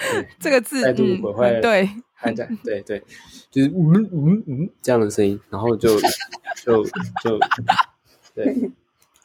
[0.40, 3.02] 这个字再度毁坏、嗯，对，还在对对，
[3.50, 5.96] 就是嗯嗯嗯这样的声音，然后就
[6.64, 6.84] 就
[7.22, 7.38] 就
[8.34, 8.70] 对，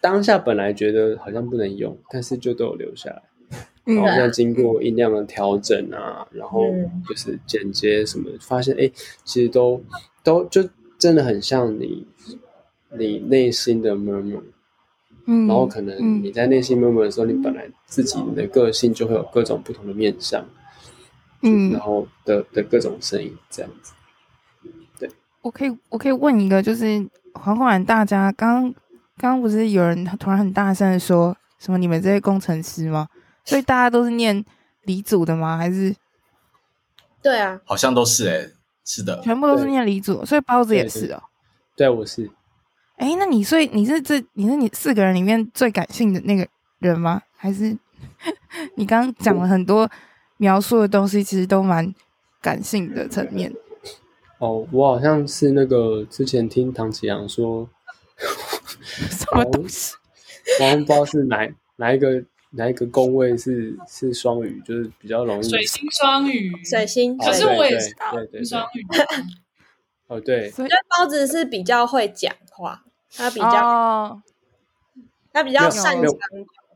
[0.02, 3.22] 当下本来觉得好像不能用，但是就都有留下来。
[3.86, 6.74] 然后再经过音量的调整啊，然后
[7.08, 8.92] 就是剪接什么，发现哎，
[9.24, 9.80] 其实都
[10.24, 10.68] 都就
[10.98, 12.08] 真的很像你
[12.98, 14.42] 你内心的 murmur。
[15.28, 20.44] 嗯，然后可能你在内心 murmur 的时候，你本来自己的个性就会有各种不同的面向，
[21.46, 23.94] 嗯，然后的的各种声音这样子。
[25.00, 25.10] 对，
[25.42, 28.74] 我可以我可以问一个，就是缓缓大家刚刚
[29.18, 33.08] 刚不是有人突然很大声的说什么你们这些工程师吗？
[33.44, 34.44] 所以大家都是念
[34.84, 35.58] 理组的吗？
[35.58, 35.96] 还是？
[37.22, 41.22] 对啊，好像都是哎、欸，是的，全部都是念理组，所以包子也是哦。
[41.76, 42.30] 对，我是。
[42.98, 46.48] 哎，那你所以你是这你是你四个人里面最感性的那个
[46.80, 47.22] 人吗？
[47.36, 47.78] 还是
[48.78, 49.90] 你刚刚讲了很多
[50.38, 51.94] 描述的东西，其实都蛮
[52.42, 53.54] 感性的层面？
[54.40, 57.70] 哦，我好像是那个之前听唐启阳说
[59.10, 59.96] 什么东西，
[60.62, 62.24] 我不知道是哪哪一个。
[62.58, 67.18] 哪一个宫位是是双鱼，就是比较容易水星双鱼，水星。
[67.18, 68.82] 可是我也知道对对双鱼。
[70.08, 72.82] 哦，对，我觉得包子是比较会讲话，
[73.14, 74.22] 他比较，哦、
[75.34, 76.14] 他比较擅长表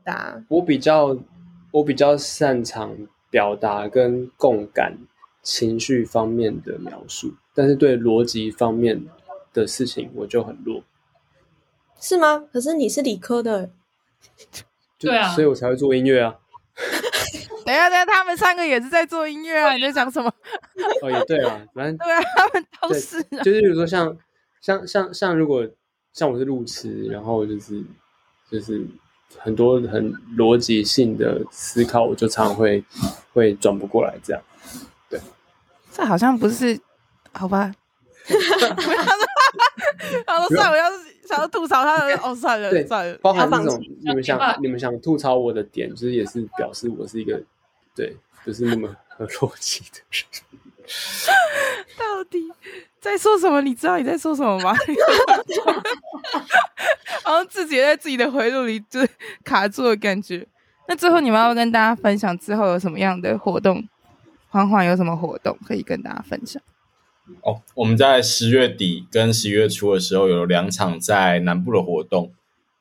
[0.04, 0.44] 达。
[0.48, 1.16] 我比较，
[1.72, 2.94] 我比较擅长
[3.30, 4.98] 表达跟共感
[5.42, 9.06] 情绪方面的描述，但是对逻辑方面
[9.52, 10.82] 的事情我就很弱。
[12.00, 12.44] 是吗？
[12.52, 13.70] 可是你是理科的。
[14.98, 16.36] 对啊，所以我才会做音乐啊。
[17.64, 19.74] 等一下，等一下，他们三个也是在做音乐啊！
[19.74, 20.30] 你在讲什么？
[21.02, 23.42] 哦，也对啊，反正对啊，他们都是、啊。
[23.42, 24.16] 就是比如说像，
[24.60, 25.66] 像像像像，如果
[26.12, 27.82] 像我是路痴，然后就是
[28.50, 28.84] 就是
[29.38, 32.84] 很多很逻辑性的思考，我就常常会
[33.32, 34.42] 会转不过来，这样。
[35.08, 35.20] 对，
[35.92, 36.78] 这好像不是，
[37.32, 37.74] 好吧？
[40.26, 41.10] 好算了，我要是。
[41.30, 47.40] 想要吐槽他的哦，算了算了，包含这种你们想你们想吐槽我的点，就是也是表示我是一个
[47.94, 50.24] 对，不、就是那么合逻辑的人。
[51.98, 52.38] 到底
[53.00, 53.60] 在说什么？
[53.62, 54.74] 你知道你在说什么吗？
[57.24, 59.00] 好像自己也在自己的回路里就
[59.44, 60.46] 卡住的感觉。
[60.88, 63.86] 那最后你们要，要跟大家分享之后有什么样的活动？
[64.48, 66.60] 缓缓有什么活动可以跟大家分享？
[67.42, 72.32] 哦，我们在十月底跟十一月初的时候有两场在南部的活动。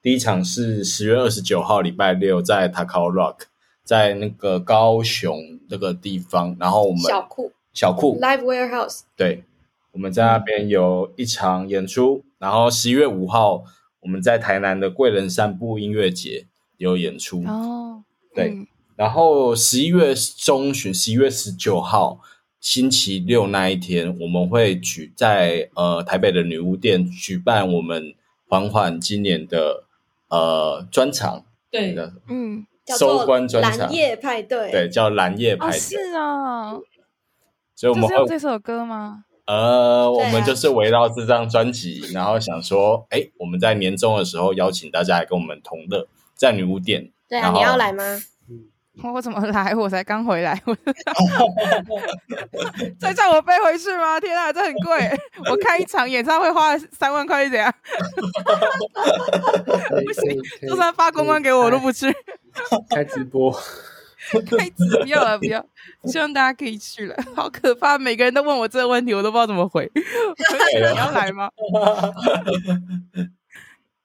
[0.02, 3.42] 第一场是十月二十九号礼拜六在 Takao Rock，
[3.84, 6.56] 在那个高雄那个地方。
[6.60, 8.20] 然后我们小库小库。
[8.20, 9.46] Live Warehouse，对，
[9.94, 12.24] 我们在那边有一场演出。
[12.26, 13.64] 嗯、然后十一月五号
[14.02, 17.42] 我们在台南的贵人散步音乐节有演出。
[17.46, 18.04] 哦，
[18.36, 18.68] 对，嗯、
[18.98, 22.20] 然后十一月中旬，十一月十九号。
[22.60, 28.14] 星期六那一天，我们会举在呃台北的女巫店举办我们
[28.50, 29.86] 缓缓今年的
[30.28, 31.94] 呃专场，对。
[31.94, 32.66] 的，嗯，
[32.98, 36.84] 收官专场，蓝夜派对，对，叫蓝夜派对，哦是哦，
[37.80, 39.24] 所以我们这首歌吗？
[39.46, 46.06] 呃，我们就是围绕这张专辑，然后想说，哎，我们在年终的时候邀请大家来跟我们同乐，
[46.36, 48.04] 在女巫店，对啊，你要来吗？
[49.14, 49.74] 我怎么来？
[49.74, 50.62] 我才刚回来，
[53.00, 54.20] 再叫我背回去吗？
[54.20, 55.10] 天啊，这很贵！
[55.50, 57.74] 我看一场演唱会花了三万块，是怎样？
[60.06, 62.14] 不行，就算发公关给我，我都不去。
[62.90, 63.58] 开直播，
[64.58, 65.66] 开直播不要了，不要！
[66.06, 67.98] 希望大家可以去了， 好可怕！
[67.98, 69.90] 每个人都问我这个问题，我都不知道怎么回。
[69.96, 71.50] 你要来吗？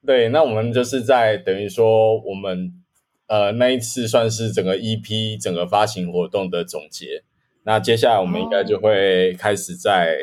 [0.07, 2.81] 对，那我们就是在等于说我们。
[3.27, 7.25] 呃，那一次算是整个 EP 整个发行活动的总结。
[7.63, 10.15] 那接下来我们应该就会开始再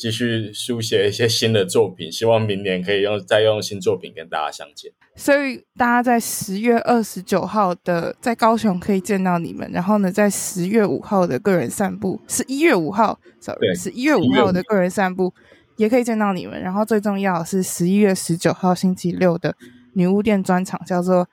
[0.00, 4.90] 继续书写一些新的作品，希望明年可以用再用新作品跟大家相见。
[5.14, 15.34] 所以大家在十月二十九号的在高雄可以见到你们，然后呢，在十月五号的个人散步，十一月五号，sorry，十一月五号的个人散步
[15.76, 16.58] 也可以见到你们。
[16.58, 19.54] 然后最重要的是十一月十九号星期六的
[19.92, 21.28] 女巫店专场，叫做。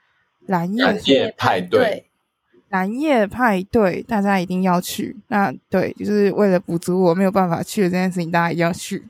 [0.47, 2.06] 蓝夜派对，
[2.69, 5.15] 蓝夜派对，大家一定要去。
[5.27, 9.03] 那对，就是为了补足我没有办法去的这件事情，大家一定要去。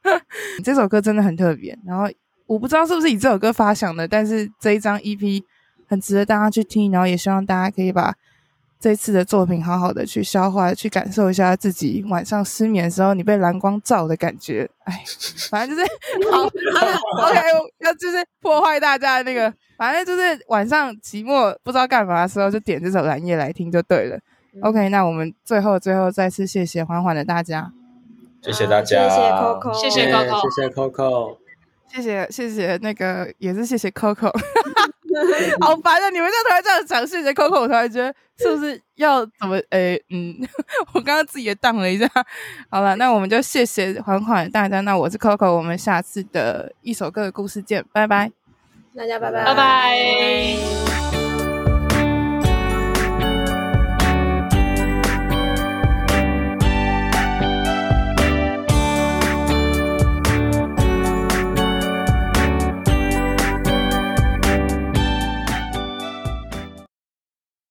[0.62, 2.08] 这首歌真的很特别，然后
[2.46, 5.42] 我不知道是不是以这首歌发想的，但是这一张 EP
[5.88, 8.14] 很值得大家去听，然后也希望大家可以把
[8.78, 14.68] 这次的作品好好的去消化，去感受一下自己晚上失眠的时候你被蓝光照的感觉。
[14.84, 15.02] 哎，
[15.50, 15.90] 反正就是
[16.30, 17.40] 好，OK，
[17.78, 24.18] 要就是破坏大家的那个，反正就是晚上期末不知道干嘛的时候，就点这首蓝夜来听就对了。
[24.62, 27.72] OK，那我们最后最后再次谢谢缓缓的大家，
[28.42, 31.36] 谢谢大家，谢谢 Coco，谢谢 Coco，谢谢 Coco，
[31.88, 34.32] 谢谢谢谢那个也是谢谢 Coco。
[35.62, 36.10] 好烦啊！
[36.10, 39.56] 你们就突然这样讲谢谢 Coco，我突然觉得是不是要怎么？
[39.70, 40.36] 诶、欸，嗯，
[40.92, 42.06] 我刚刚自己也荡了一下。
[42.68, 44.80] 好了，那我们就谢谢缓缓大家。
[44.82, 48.30] 那我是 Coco，我们下次的一首歌的故事见，拜拜，
[48.96, 50.95] 大家拜拜，拜拜。